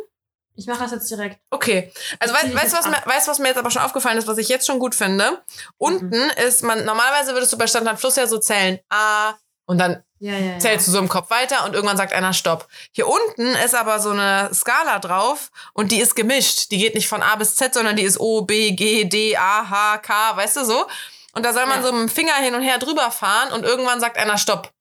[0.55, 1.39] Ich mache das jetzt direkt.
[1.51, 1.91] Okay.
[2.19, 4.17] Also weißt zieh weißt du, was, mir- weißt, du, was mir jetzt aber schon aufgefallen
[4.17, 5.41] ist, was ich jetzt schon gut finde?
[5.77, 6.31] Unten Mhm.
[6.45, 9.33] ist man, normalerweise würdest du bei Stadt, Land, Fluss ja so zählen, ah,
[9.65, 10.59] und dann Ja, ja, ja.
[10.59, 12.67] zählst du so im Kopf weiter und irgendwann sagt einer Stopp.
[12.91, 16.71] Hier unten ist aber so eine Skala drauf und die ist gemischt.
[16.71, 19.69] Die geht nicht von A bis Z, sondern die ist O, B, G, D, A,
[19.69, 20.87] H, K, weißt du so?
[21.33, 23.99] Und da soll man so mit dem Finger hin und her drüber fahren und irgendwann
[24.01, 24.71] sagt einer Stopp.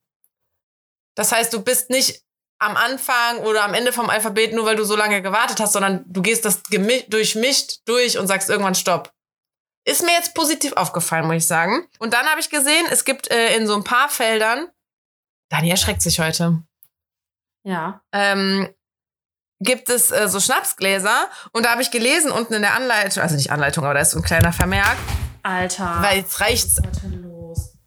[1.15, 2.23] Das heißt, du bist nicht
[2.61, 6.05] am Anfang oder am Ende vom Alphabet, nur weil du so lange gewartet hast, sondern
[6.07, 9.13] du gehst das durchmischt durch und sagst irgendwann Stopp.
[9.85, 11.87] Ist mir jetzt positiv aufgefallen, muss ich sagen.
[11.99, 14.69] Und dann habe ich gesehen, es gibt äh, in so ein paar Feldern,
[15.51, 16.63] Dani erschreckt sich heute,
[17.65, 18.03] Ja.
[18.13, 18.69] ähm,
[19.61, 23.35] gibt es äh, so Schnapsgläser und da habe ich gelesen unten in der Anleitung, also
[23.35, 24.97] nicht Anleitung, aber da ist so ein kleiner Vermerk,
[25.43, 25.99] Alter.
[26.03, 26.81] weil jetzt reicht's.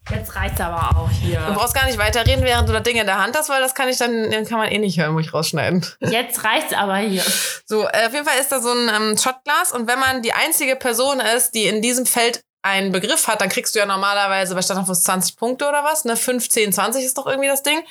[0.09, 1.39] Jetzt reicht's aber auch hier.
[1.41, 3.75] Du brauchst gar nicht weiterreden, während du das Ding in der Hand hast, weil das
[3.75, 5.85] kann ich dann, den kann man eh nicht hören, muss ich rausschneiden.
[5.99, 7.23] Jetzt reicht's aber hier.
[7.65, 10.33] So, äh, auf jeden Fall ist da so ein ähm, Shotglas und wenn man die
[10.33, 14.53] einzige Person ist, die in diesem Feld einen Begriff hat, dann kriegst du ja normalerweise
[14.53, 16.15] bei Stadtafus 20 Punkte oder was, ne?
[16.15, 17.81] 15, 20 ist doch irgendwie das Ding.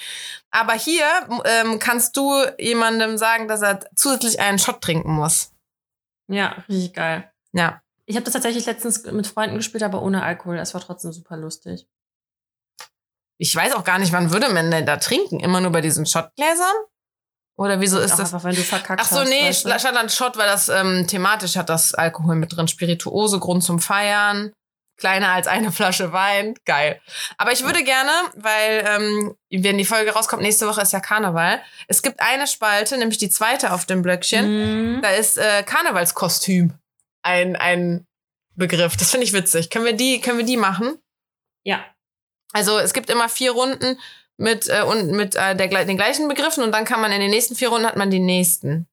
[0.50, 1.06] Aber hier
[1.44, 5.52] ähm, kannst du jemandem sagen, dass er zusätzlich einen Shot trinken muss.
[6.28, 7.30] Ja, richtig geil.
[7.52, 7.80] Ja.
[8.06, 10.56] Ich habe das tatsächlich letztens mit Freunden gespielt, aber ohne Alkohol.
[10.56, 11.86] Das war trotzdem super lustig.
[13.40, 15.40] Ich weiß auch gar nicht, wann würde man denn da trinken?
[15.40, 16.76] Immer nur bei diesen Shotgläsern?
[17.56, 18.34] Oder wieso ist auch das?
[18.34, 19.78] einfach, wenn du verkackt Ach so, nee, weißt du?
[19.78, 22.68] statt an Shot, weil das ähm, thematisch hat das Alkohol mit drin.
[22.68, 24.52] Spirituose, Grund zum Feiern.
[24.98, 26.54] Kleiner als eine Flasche Wein.
[26.66, 27.00] Geil.
[27.38, 31.62] Aber ich würde gerne, weil, ähm, wenn die Folge rauskommt, nächste Woche ist ja Karneval.
[31.88, 34.96] Es gibt eine Spalte, nämlich die zweite auf dem Blöckchen.
[34.96, 35.02] Mhm.
[35.02, 36.74] Da ist äh, Karnevalskostüm
[37.22, 38.06] ein, ein
[38.54, 38.98] Begriff.
[38.98, 39.70] Das finde ich witzig.
[39.70, 40.98] Können wir die, können wir die machen?
[41.64, 41.82] Ja.
[42.52, 43.98] Also es gibt immer vier Runden
[44.36, 47.30] mit, äh, und mit äh, der, den gleichen Begriffen und dann kann man in den
[47.30, 48.88] nächsten vier Runden hat man die nächsten.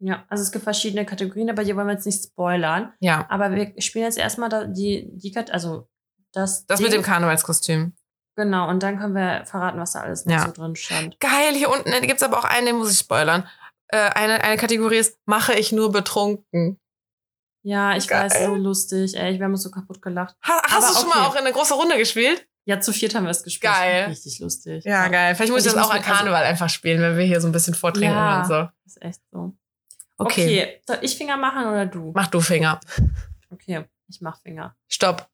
[0.00, 2.92] Ja, also es gibt verschiedene Kategorien, aber hier wollen wir jetzt nicht spoilern.
[3.00, 3.26] Ja.
[3.28, 5.88] Aber wir spielen jetzt erstmal die, die also
[6.32, 6.66] das.
[6.66, 7.00] Das mit Ding.
[7.00, 7.94] dem Karnevalskostüm.
[8.36, 10.46] Genau, und dann können wir verraten, was da alles noch Ja.
[10.46, 11.18] so drin stand.
[11.18, 13.48] Geil, hier unten äh, gibt's aber auch einen, den muss ich spoilern.
[13.88, 16.78] Äh, eine, eine Kategorie ist, mache ich nur betrunken.
[17.64, 18.30] Ja, ich Geil.
[18.30, 19.16] weiß, so lustig.
[19.16, 20.36] Ey, wir haben uns so kaputt gelacht.
[20.46, 21.18] Ha, hast Aber du schon okay.
[21.18, 22.46] mal auch in eine große Runde gespielt?
[22.68, 23.72] Ja, zu viert haben wir es gespielt.
[23.72, 24.04] Geil.
[24.10, 24.84] Richtig lustig.
[24.84, 25.34] geil.
[25.34, 27.52] Vielleicht muss ich das auch an also- Karneval einfach spielen, wenn wir hier so ein
[27.52, 28.42] bisschen vortrinken Ja.
[28.42, 28.68] und so.
[28.84, 29.56] Ist echt so.
[30.18, 30.42] Okay.
[30.44, 30.82] Okay.
[30.86, 32.12] Soll ich Finger machen oder du?
[32.14, 32.78] Mach du Finger.
[33.50, 34.76] Okay, ich mach Finger.
[34.86, 35.30] Stopp.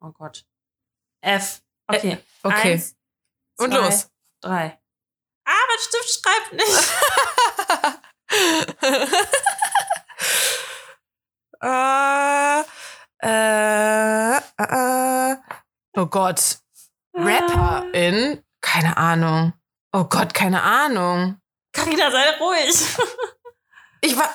[0.00, 0.46] Oh Gott.
[1.20, 1.60] F.
[1.86, 2.16] Okay.
[2.42, 2.72] Okay.
[2.72, 2.96] Eins,
[3.58, 4.08] und zwei, los.
[4.40, 4.78] Drei.
[5.44, 6.88] Ah, mein Stift schreibt nicht.
[11.60, 12.62] äh,
[13.20, 15.36] äh, äh,
[15.98, 16.58] oh Gott.
[17.14, 18.42] Rapperin?
[18.60, 19.52] Keine Ahnung.
[19.92, 21.40] Oh Gott, keine Ahnung.
[21.72, 22.74] Carina, sei ruhig.
[24.00, 24.32] Ich war.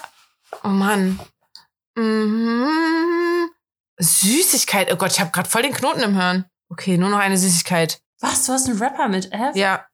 [0.65, 1.17] Oh Mann.
[1.95, 3.49] Mhm.
[3.97, 4.91] Süßigkeit.
[4.91, 6.43] Oh Gott, ich habe gerade voll den Knoten im Hirn.
[6.69, 8.01] Okay, nur noch eine Süßigkeit.
[8.19, 8.45] Was?
[8.45, 9.55] Du hast einen Rapper mit F?
[9.55, 9.85] Ja.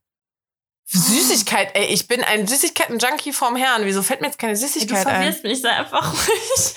[0.88, 3.86] Süßigkeit, ey, ich bin ein Süßigkeiten-Junkie vorm Herrn.
[3.86, 5.36] Wieso fällt mir jetzt keine Ey, Du Süßigkeit ein?
[5.44, 6.76] mich, sei einfach ruhig.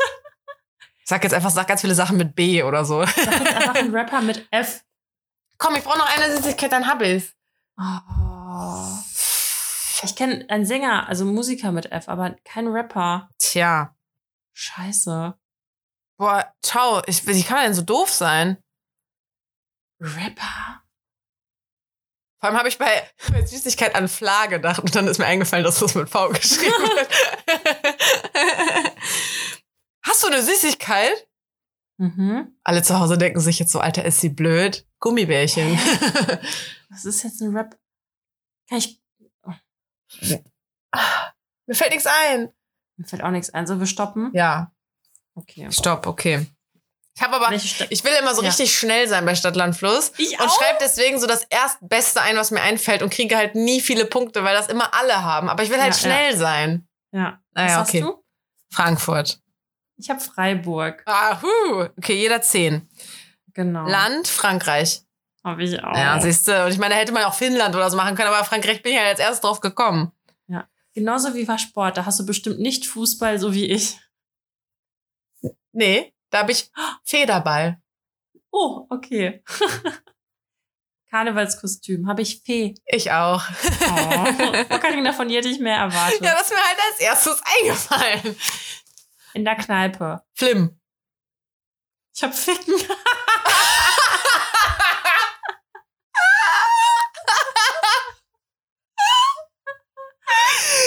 [1.13, 3.05] Sag jetzt einfach, sag ganz viele Sachen mit B oder so.
[3.05, 4.83] Sag jetzt einfach einen Rapper mit F.
[5.59, 7.35] Komm, ich brauche noch eine Süßigkeit, dann hab ich's.
[7.79, 8.99] Oh.
[10.05, 13.29] Ich kenne einen Sänger, also Musiker mit F, aber kein Rapper.
[13.37, 13.95] Tja.
[14.55, 15.35] Scheiße.
[16.17, 17.03] Boah, ciao.
[17.07, 18.57] Ich, wie kann man denn so doof sein?
[20.01, 20.83] Rapper?
[22.41, 25.63] Vor allem habe ich bei, bei Süßigkeit an Fla gedacht und dann ist mir eingefallen,
[25.63, 27.09] dass das mit V geschrieben wird.
[30.05, 31.29] Hast du eine Süßigkeit?
[31.99, 32.57] Mhm.
[32.65, 34.87] Alle zu Hause denken sich jetzt so, Alter, ist sie blöd.
[35.01, 35.79] Gummibärchen.
[36.91, 37.79] Was ist jetzt ein Rap?
[38.69, 39.01] Kann ich.
[41.67, 42.53] Mir fällt nichts ein.
[42.97, 43.67] Mir fällt auch nichts ein.
[43.67, 44.31] So, wir stoppen?
[44.35, 44.73] Ja,
[45.35, 45.67] Okay.
[45.73, 46.47] stopp, okay.
[47.17, 48.49] Ich habe aber, ich will immer so Ja.
[48.49, 50.13] richtig schnell sein bei Stadtland Fluss.
[50.19, 50.59] Ich Und auch.
[50.59, 54.45] schreibe deswegen so das Erstbeste ein, was mir einfällt und kriege halt nie viele Punkte,
[54.45, 55.49] weil das immer alle haben.
[55.49, 56.87] Aber ich will halt Ja, schnell sein.
[57.13, 57.41] Ja.
[57.53, 58.05] Naja, Was okay.
[58.71, 59.41] Frankfurt.
[59.97, 61.03] Ich habe Freiburg.
[61.07, 61.89] Ah, hu.
[61.97, 62.89] Okay, jeder zehn.
[63.55, 63.87] Genau.
[63.87, 65.03] Land, Frankreich.
[65.45, 65.97] Habe ich auch.
[65.97, 66.65] Ja, siehst du.
[66.65, 68.93] Und ich meine, da hätte man auch Finnland oder so machen können, aber Frankreich bin
[68.93, 70.13] ich ja jetzt erst drauf gekommen.
[70.95, 71.97] Genauso wie war Sport.
[71.97, 73.99] Da hast du bestimmt nicht Fußball, so wie ich.
[75.73, 76.71] Nee, da habe ich
[77.05, 77.81] Federball.
[78.51, 79.43] Oh, okay.
[81.11, 82.07] Karnevalskostüm.
[82.07, 82.75] Habe ich Fee.
[82.87, 83.43] Ich auch.
[83.43, 84.65] Oh.
[84.69, 86.21] Frau Carina, von dir hätte ich mehr erwartet.
[86.23, 88.37] Ja, das ist mir halt als erstes eingefallen.
[89.35, 90.23] In der Kneipe.
[90.35, 90.79] Flim.
[92.15, 92.75] Ich habe Ficken.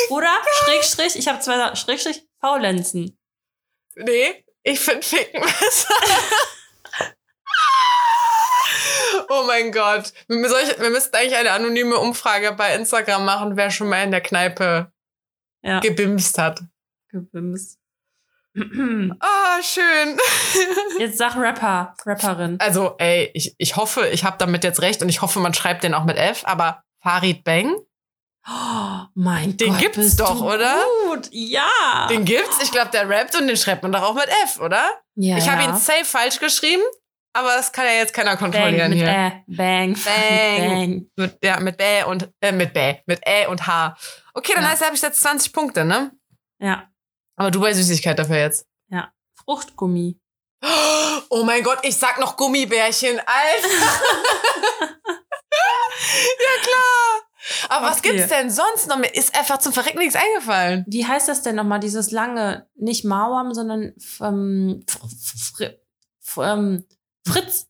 [0.09, 0.31] Oder
[0.63, 1.75] Schrägstrich, ich habe zwei Sachen.
[1.75, 3.17] Schrägstrich, Faulenzen.
[3.95, 5.93] Nee, ich finde Ficken besser.
[9.29, 10.13] oh mein Gott.
[10.27, 14.03] Wir, soll ich, wir müssten eigentlich eine anonyme Umfrage bei Instagram machen, wer schon mal
[14.03, 14.91] in der Kneipe
[15.63, 16.61] Ja, gebimst hat.
[17.09, 17.79] gebimst.
[19.19, 20.17] Ah, schön.
[20.99, 22.57] Jetzt sag Rapper, Rapperin.
[22.59, 25.83] Also, ey, ich, ich hoffe, ich habe damit jetzt recht und ich hoffe, man schreibt
[25.83, 27.75] den auch mit F, aber Farid Bang,
[28.47, 30.75] Oh, mein Den Gott, gibt's bist doch, oder?
[31.07, 32.05] Gut, ja.
[32.11, 32.61] den gibt's.
[32.61, 34.87] Ich glaube, der rappt und den schreibt man doch auch mit F, oder?
[35.15, 35.69] ja, ich habe ja.
[35.69, 36.83] ihn safe falsch geschrieben,
[37.33, 39.07] aber das kann ja jetzt keiner Bang kontrollieren mit hier.
[39.07, 39.43] Ä.
[39.47, 39.95] Bang.
[40.05, 40.69] Bang.
[40.69, 41.05] Bang.
[41.15, 43.97] Mit, ja, mit Bä und, äh, mit Bä, mit Ä und H.
[44.35, 44.69] Okay, dann Ja.
[44.69, 46.11] heißt, habe ich jetzt 20 Punkte, ne?
[46.59, 46.83] Ja.
[47.35, 48.65] Aber du bei Süßigkeit dafür jetzt.
[49.43, 50.19] Fruchtgummi.
[51.29, 53.67] Oh mein Gott, ich sag noch Gummibärchen, Alter.
[56.39, 57.21] ja, klar.
[57.69, 58.13] Aber was Okay.
[58.13, 58.97] gibt's denn sonst noch?
[58.97, 60.83] Mir ist einfach zum Verrecken nichts eingefallen.
[60.87, 65.73] Wie heißt das denn nochmal, dieses lange, nicht Mauam, sondern ähm, Fr
[66.21, 66.85] Fr ähm,
[67.27, 67.67] Fritz?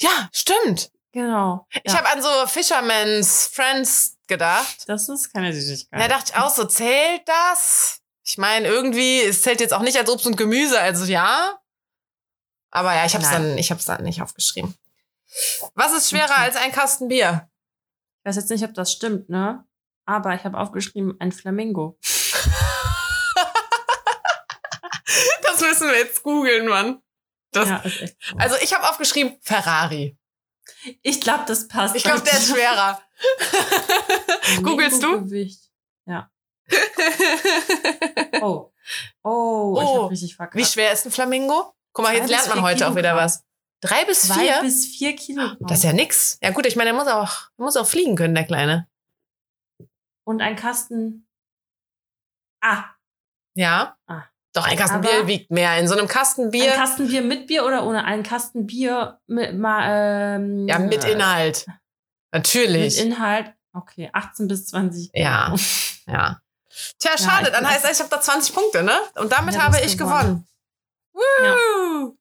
[0.00, 0.90] Ja, stimmt.
[1.12, 1.66] Genau.
[1.84, 1.98] Ich ja.
[1.98, 4.84] habe an so Fisherman's Friends gedacht.
[4.86, 6.00] Das ist keine Süßigkeit.
[6.00, 8.01] Da dachte ich auch so, zählt das?
[8.24, 11.58] Ich meine, irgendwie, es zählt jetzt auch nicht als Obst und Gemüse, also ja.
[12.70, 13.42] Aber ja, ich hab's Nein.
[13.42, 14.74] dann, ich hab's dann nicht aufgeschrieben.
[15.74, 16.40] Was ist schwerer Okay.
[16.42, 17.48] als ein Kasten Bier?
[18.20, 19.64] Ich weiß jetzt nicht, ob das stimmt, ne?
[20.04, 21.98] Aber ich habe aufgeschrieben, ein Flamingo.
[25.42, 27.02] Das müssen wir jetzt googeln, Mann.
[27.52, 27.82] Das, ja.
[28.38, 30.16] Also ich habe aufgeschrieben Ferrari.
[31.02, 31.94] Ich glaube, das passt.
[31.94, 33.00] Ich glaube, der ist schwerer.
[34.62, 35.28] Googelst du?
[36.06, 36.30] Ja.
[38.42, 38.72] Oh.
[39.22, 39.96] Oh, ich Oh.
[40.02, 40.56] habe richtig verkackt.
[40.56, 41.72] Wie schwer ist ein Flamingo?
[41.92, 43.24] Guck mal, jetzt lernt man heute auch wieder Kilogramm.
[43.26, 43.44] was.
[43.80, 44.60] Drei bis Zwei vier?
[44.62, 45.56] bis vier Kilogramm.
[45.60, 46.38] Das ist ja nix.
[46.42, 48.88] Ja gut, ich meine, der muss auch, der muss auch fliegen können, der Kleine.
[50.24, 51.26] Und ein Kasten.
[52.62, 52.84] Ah,
[53.54, 53.96] Ja.
[54.06, 54.24] Ah.
[54.54, 55.78] Doch, ein Kasten Aber- Bier wiegt mehr.
[55.78, 56.72] In so einem Kasten Bier.
[56.72, 58.04] ein Kasten Bier mit Bier oder ohne?
[58.04, 61.64] Ein Kasten Bier mit, mal, ähm, ja, mit Inhalt.
[61.66, 61.76] Mit
[62.34, 62.98] Natürlich.
[63.00, 63.52] Inhalt.
[63.72, 65.10] Okay, 18 bis 20.
[65.14, 65.46] Ja.
[65.46, 65.58] Kilo.
[66.18, 66.41] ja.
[66.98, 67.46] Tja, Ja, schade.
[67.48, 68.96] ich dann heißt das, ich habe da 20 Punkte, ne?
[69.16, 70.46] Und damit Ja, habe ich gewonnen.
[71.12, 72.08] gewonnen.
[72.08, 72.16] Woo!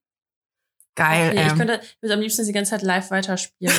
[0.95, 1.29] Geil.
[1.31, 1.57] Okay, ich ähm.
[1.57, 3.75] könnte ich würde am liebsten die ganze Zeit live weiterspielen,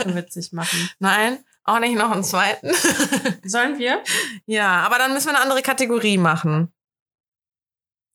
[0.00, 0.90] aber äh, nicht machen.
[0.98, 2.70] Nein, auch nicht noch einen zweiten.
[3.48, 4.02] Sollen wir?
[4.46, 6.72] ja, aber dann müssen wir eine andere Kategorie machen.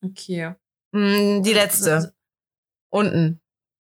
[0.03, 0.53] Okay.
[0.91, 2.13] Mm, Die letzte.
[2.91, 3.41] Unten.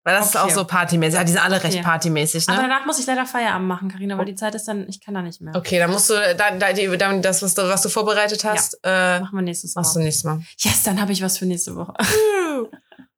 [0.04, 0.44] Weil das ist Okay.
[0.44, 1.14] auch so partymäßig.
[1.16, 1.82] Ja, die sind alle recht Okay.
[1.84, 2.68] partymäßig, Aber ne?
[2.68, 5.22] danach muss ich leider Feierabend machen, Karina, weil die Zeit ist dann, ich kann da
[5.22, 5.54] nicht mehr.
[5.54, 9.36] Okay, dann musst du dann, dann, das, was du, was du vorbereitet hast, äh, Machen
[9.38, 9.82] wir nächstes Mal.
[9.82, 10.42] machst du nächstes Mal.
[10.58, 11.94] Yes, dann habe ich was für nächste Woche.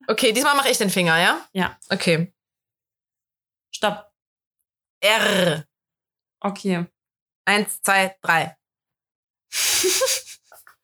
[0.07, 1.41] Okay, diesmal mache ich den Finger, ja?
[1.55, 1.79] Ja.
[1.89, 2.31] Okay.
[3.75, 4.13] Stopp.
[5.01, 5.65] R.
[6.41, 6.85] Okay.
[7.47, 8.55] Eins, zwei, drei.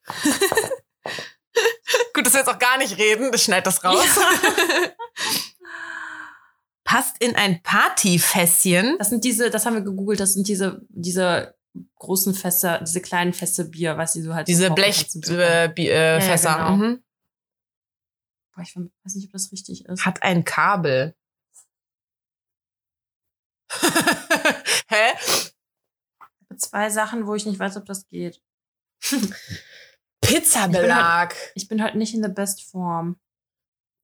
[2.15, 3.31] Gut, dass wir jetzt auch gar nicht reden.
[3.35, 4.07] Ich schneid das raus.
[6.91, 8.99] Passt in ein Partyfässchen.
[8.99, 11.57] Das sind diese, das haben wir gegoogelt, das sind diese, diese
[11.95, 14.49] großen Fässer, diese kleinen Fässer Bier, was die so halt.
[14.49, 15.39] so Diese Blechfässer.
[15.39, 16.55] Äh, äh, ja, Fässer.
[16.55, 16.77] genau.
[16.77, 17.05] mhm.
[18.53, 20.05] Boah, ich weiß nicht, ob das richtig ist.
[20.05, 21.15] Hat ein Kabel.
[24.89, 25.13] Hä?
[26.57, 28.43] Zwei Sachen, wo ich nicht weiß, ob das geht.
[30.23, 31.37] Pizzabelag.
[31.55, 33.21] Ich bin heute nicht in der best Form.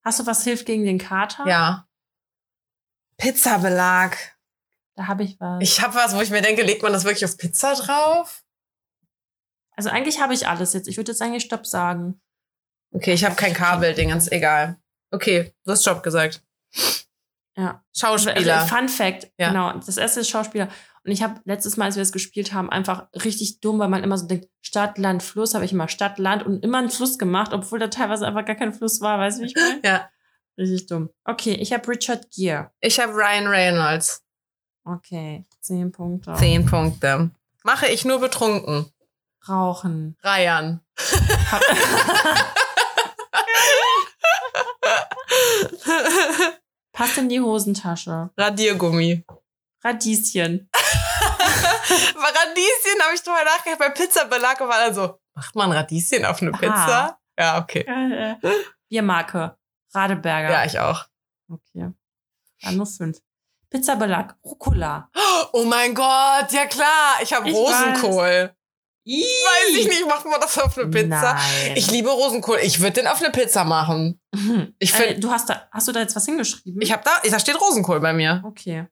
[0.05, 1.49] Hast du was hilft gegen den Kater?
[1.49, 1.89] Ja.
[3.19, 4.17] Pizzabelag.
[4.97, 5.63] Da habe ich was.
[5.63, 8.43] Ich habe was, wo ich mir denke, legt man das wirklich auf Pizza drauf?
[9.79, 10.89] also eigentlich habe ich alles jetzt.
[10.89, 12.19] Ich würde jetzt eigentlich Stopp sagen.
[12.95, 14.79] Okay, ich habe kein Kabelding, ganz egal.
[15.11, 16.43] Okay, du hast Job gesagt.
[17.59, 17.85] Ja.
[17.95, 18.61] Schauspieler.
[18.61, 19.49] Also, Fun Fact, Ja.
[19.49, 19.73] genau.
[19.75, 20.69] Das erste ist Schauspieler.
[21.05, 24.03] Und ich habe letztes Mal, als wir das gespielt haben, einfach richtig dumm, weil man
[24.03, 27.19] immer so denkt, Stadt, Land, Fluss, habe ich immer Stadt, Land und immer einen Fluss
[27.19, 29.19] gemacht, obwohl da teilweise einfach gar kein Fluss war.
[29.19, 29.81] Weißt du, wie ich meine?
[29.85, 30.11] Ja.
[30.59, 31.11] Richtig dumm.
[31.25, 32.71] Okay, ich habe Richard Gere.
[32.81, 34.23] Ich habe Ryan Reynolds.
[34.85, 36.35] Okay, zehn Punkte.
[36.35, 37.31] Zehn Punkte.
[37.65, 38.93] Mache ich nur betrunken.
[39.49, 40.17] Rauchen.
[40.25, 40.81] Ryan.
[46.93, 48.31] Passt in die Hosentasche.
[48.37, 49.25] Radiergummi.
[49.85, 50.71] Radieschen.
[50.73, 53.79] Bei Radieschen habe ich drüber nachgedacht.
[53.79, 57.19] Bei Pizzabelag war dann so, macht man Radieschen auf eine Pizza?
[57.39, 57.85] Ja, okay.
[58.89, 59.56] Biermarke.
[59.97, 60.51] Radeberger.
[60.51, 61.07] Ja, ich auch.
[61.51, 61.91] Okay.
[62.63, 63.19] Dann nur fünf.
[63.71, 64.37] Pizzabelag.
[64.45, 65.11] Rucola.
[65.53, 67.17] Oh mein Gott, ja klar.
[67.23, 68.55] Ich habe Rosenkohl.
[69.09, 71.35] Weiß ich nicht, macht man das auf eine Pizza?
[71.35, 71.77] Nein.
[71.77, 72.59] Ich liebe Rosenkohl.
[72.63, 74.21] Ich würde den auf eine Pizza machen.
[74.79, 76.81] Ich äh, find- du hast da, hast du da jetzt was hingeschrieben?
[76.83, 78.43] Ich habe da, da steht Rosenkohl bei mir.
[78.45, 78.87] Okay.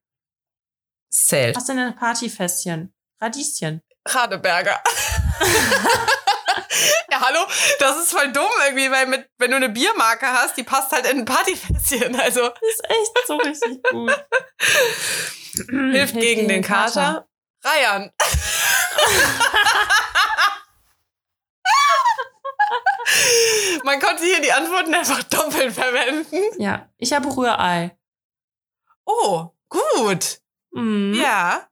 [1.11, 1.57] Zählt.
[1.57, 2.95] Du denn ein Partyfässchen?
[3.21, 3.83] Radieschen.
[4.07, 4.83] Radeberger.
[7.11, 7.41] ja, hallo,
[7.79, 11.07] das ist voll dumm irgendwie, weil mit, wenn du eine Biermarke hast, die passt halt
[11.07, 12.18] in ein Partyfässchen.
[12.20, 14.25] Also Das ist echt so richtig gut.
[15.93, 17.29] hilft gegen den Kater.
[17.62, 18.12] Reiern.
[23.85, 26.37] Man konnte hier die Antworten einfach doppelt verwenden.
[26.61, 27.97] Ja, ich habe Rührei.
[29.05, 30.41] Oh, gut.
[30.72, 31.14] Mhm.
[31.14, 31.68] Ja.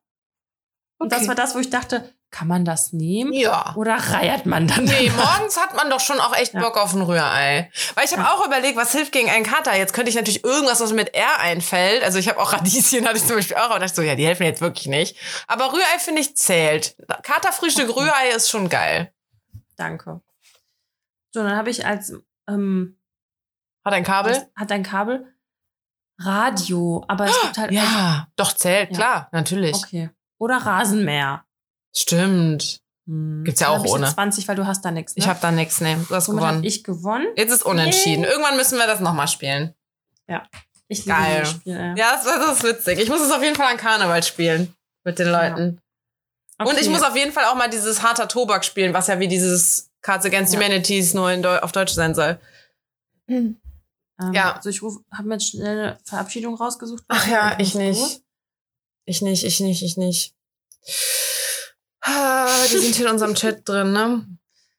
[0.98, 3.32] Und das war das, wo ich dachte, kann man das nehmen?
[3.32, 3.74] Ja.
[3.76, 4.84] Oder reiert man dann?
[4.84, 5.38] Nee, danach?
[5.38, 6.60] morgens hat man doch schon auch echt Ja.
[6.60, 7.70] Bock auf ein Rührei.
[7.94, 8.32] Weil ich habe Ja.
[8.32, 9.76] auch überlegt, was hilft gegen einen Kater.
[9.76, 12.02] Jetzt könnte ich natürlich irgendwas, was mir mit R einfällt.
[12.02, 14.26] Also ich habe auch Radieschen, hatte ich zum Beispiel auch, aber dachte so, ja, die
[14.26, 15.16] helfen mir jetzt wirklich nicht.
[15.46, 16.96] Aber Rührei finde ich zählt.
[17.22, 18.00] Katerfrühstück, Okay.
[18.00, 19.12] Rührei ist schon geil.
[19.76, 20.20] Danke.
[21.32, 22.14] So, dann habe ich als
[22.48, 22.98] ähm,
[23.84, 24.48] Hat ein Kabel?
[24.56, 25.26] hat ein Kabel
[26.18, 29.74] Radio, aber es gibt halt Ja, doch zählt, klar, natürlich.
[29.76, 30.10] okay.
[30.38, 31.44] Oder Rasenmäher.
[31.94, 32.80] Stimmt.
[33.06, 33.42] Hm.
[33.44, 34.04] Gibt's ja auch ohne.
[34.06, 35.16] jetzt 20, weil du hast da nichts.
[35.16, 35.22] Ne?
[35.22, 36.04] Ich habe da nichts, ne.
[36.08, 36.64] Du hast Somit gewonnen.
[36.64, 37.26] ich gewonnen.
[37.36, 38.22] Jetzt ist unentschieden.
[38.22, 38.30] Yay.
[38.30, 39.74] Irgendwann müssen wir das nochmal spielen.
[40.88, 41.46] Ich liebe Geil.
[41.46, 41.76] Spiel.
[41.76, 41.94] ey.
[41.98, 42.98] Ja, das, das ist witzig.
[43.00, 44.74] Ich muss es auf jeden Fall an Karneval spielen.
[45.04, 45.80] Mit den Leuten.
[46.58, 46.88] Und ich Okay.
[46.90, 50.24] muss auf jeden Fall auch mal dieses harter Tobak spielen, was ja wie dieses Cards
[50.26, 50.60] Against Ja.
[50.60, 52.38] Humanities nur in Deu auf Deutsch sein soll.
[53.26, 53.60] Ähm,
[54.32, 54.52] Ja.
[54.56, 57.02] Also ich habe mir jetzt schnell eine Verabschiedung rausgesucht.
[57.08, 58.20] Ach ja, ich nicht.
[59.06, 60.34] Ich nicht, ich nicht, ich nicht.
[62.02, 64.26] Ah, Die sind hier in unserem Chat drin, ne?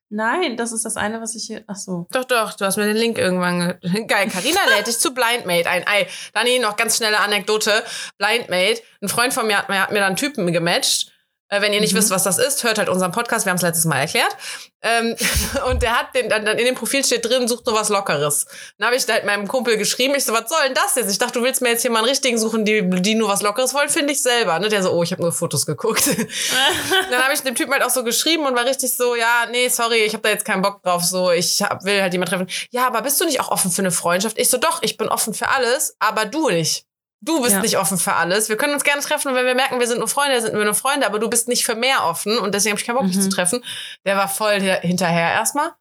[0.10, 1.64] Nein, das ist das eine, was ich hier.
[1.66, 2.08] Ach so.
[2.12, 3.80] Doch, doch, du hast mir den Link irgendwann.
[3.82, 5.88] Ge Geil, Carina lädt dich zu Blindmate ein.
[5.88, 7.84] Ei, Dani, noch ganz schnelle Anekdote.
[8.20, 11.13] Blindmate, ein Freund von mir hat, mir- hat mir dann einen Typen gematcht.
[11.50, 11.98] Äh, wenn ihr nicht Mhm.
[12.00, 14.36] wisst, was das ist, hört halt unseren Podcast, wir haben es letztes Mal erklärt.
[14.82, 15.16] Ähm,
[15.70, 18.46] und der hat den, dann, dann in dem Profil steht drin, sucht nur was Lockeres.
[18.78, 21.12] Dann habe ich halt meinem Kumpel geschrieben, ich so, was soll denn das jetzt?
[21.12, 23.42] Ich dachte, du willst mir jetzt hier mal einen richtigen suchen, die, die nur was
[23.42, 24.58] Lockeres wollen, finde ich selber.
[24.60, 24.70] Ne?
[24.70, 26.08] Der so, oh, ich habe nur Fotos geguckt.
[27.12, 29.68] dann habe ich dem Typen halt auch so geschrieben und war richtig so, ja, nee,
[29.70, 31.04] sorry, ich habe da jetzt keinen Bock drauf.
[31.04, 32.48] So, ich hab, will halt jemand treffen.
[32.72, 34.38] Ja, aber bist du nicht auch offen für eine Freundschaft?
[34.40, 36.86] Ich so, doch, ich bin offen für alles, aber du nicht.
[37.26, 37.62] Du bist Ja.
[37.62, 38.50] nicht offen für alles.
[38.50, 40.66] Wir können uns gerne treffen und wenn wir merken, wir sind nur Freunde, sind wir
[40.66, 43.08] nur Freunde, aber du bist nicht für mehr offen und deswegen habe ich keinen Bock,
[43.08, 43.22] dich Mhm.
[43.22, 43.64] zu treffen.
[44.06, 45.72] Der war voll hi- hinterher erstmal.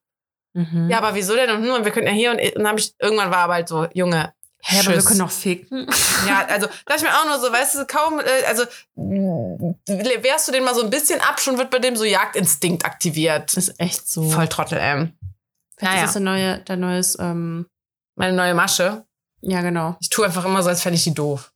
[0.55, 0.88] Mhm.
[0.88, 1.51] Ja, aber wieso denn?
[1.51, 3.68] Und, hm, wir können ja hier und, und dann habe ich irgendwann war aber halt
[3.68, 4.32] so, Junge.
[4.64, 5.88] Hä, aber wir können noch ficken.
[6.28, 10.47] Ja, also da ich mir auch nur so, weißt du, kaum, äh, also äh, wehrst
[10.47, 13.57] du den mal so ein bisschen ab, schon wird bei dem so Jagdinstinkt aktiviert.
[13.57, 14.30] Das ist echt so.
[14.30, 15.12] Voll Trottel, ähm.
[15.76, 16.05] Vielleicht Naja.
[16.05, 17.66] ist das der neue, der neues, ähm,
[18.14, 19.05] Meine neue Masche.
[19.43, 19.97] Ja, genau.
[20.01, 21.53] Ich tue einfach immer so, als fände ich die doof.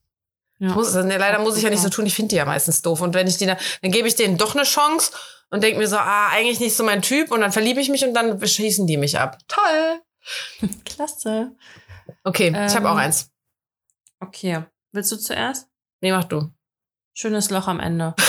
[0.59, 0.69] Ja.
[0.71, 2.83] Muss, also, nee, leider muss ich ja nicht so tun, ich finde die ja meistens
[2.83, 3.01] doof.
[3.01, 5.13] Und wenn ich die dann, dann gebe ich denen doch eine Chance
[5.51, 8.05] und denke mir so, ah, eigentlich nicht so mein Typ und dann verliebe ich mich
[8.05, 9.39] und dann beschießen die mich ab.
[9.49, 10.01] Toll.
[10.85, 11.53] Klasse.
[12.25, 12.93] Okay, ich habe Ähm.
[12.93, 13.31] auch eins.
[14.21, 14.65] Okay.
[14.93, 15.69] Willst du zuerst?
[16.01, 16.51] Nee, mach du.
[17.15, 18.15] Schönes Loch am Ende.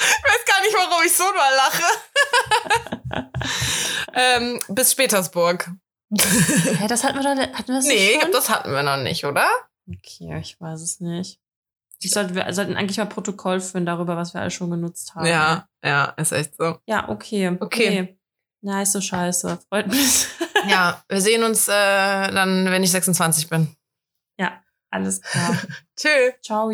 [0.00, 1.82] Ich weiß gar nicht, warum ich so nur lache.
[4.14, 5.70] Ähm, bis Petersburg.
[6.10, 8.96] Hä, das hatten wir doch, hatten wir das Nee, ich glaub, das hatten wir noch
[8.96, 9.46] nicht, oder?
[9.88, 11.40] Okay, ich weiß es nicht.
[12.00, 15.26] Ich sollte, wir sollten eigentlich mal Protokoll führen darüber, was wir alle schon genutzt haben.
[15.26, 16.78] Ja, ja, ist echt so.
[16.86, 17.56] Ja, okay.
[17.60, 18.02] Okay.
[18.02, 18.18] Nee.
[18.60, 19.58] Nice, so scheiße.
[19.68, 20.26] Freut mich.
[20.68, 23.76] Ja, wir sehen uns äh, dann, wenn ich 26 bin.
[24.90, 25.56] Alles klar.
[25.96, 26.32] Tschö.
[26.42, 26.70] Ciao.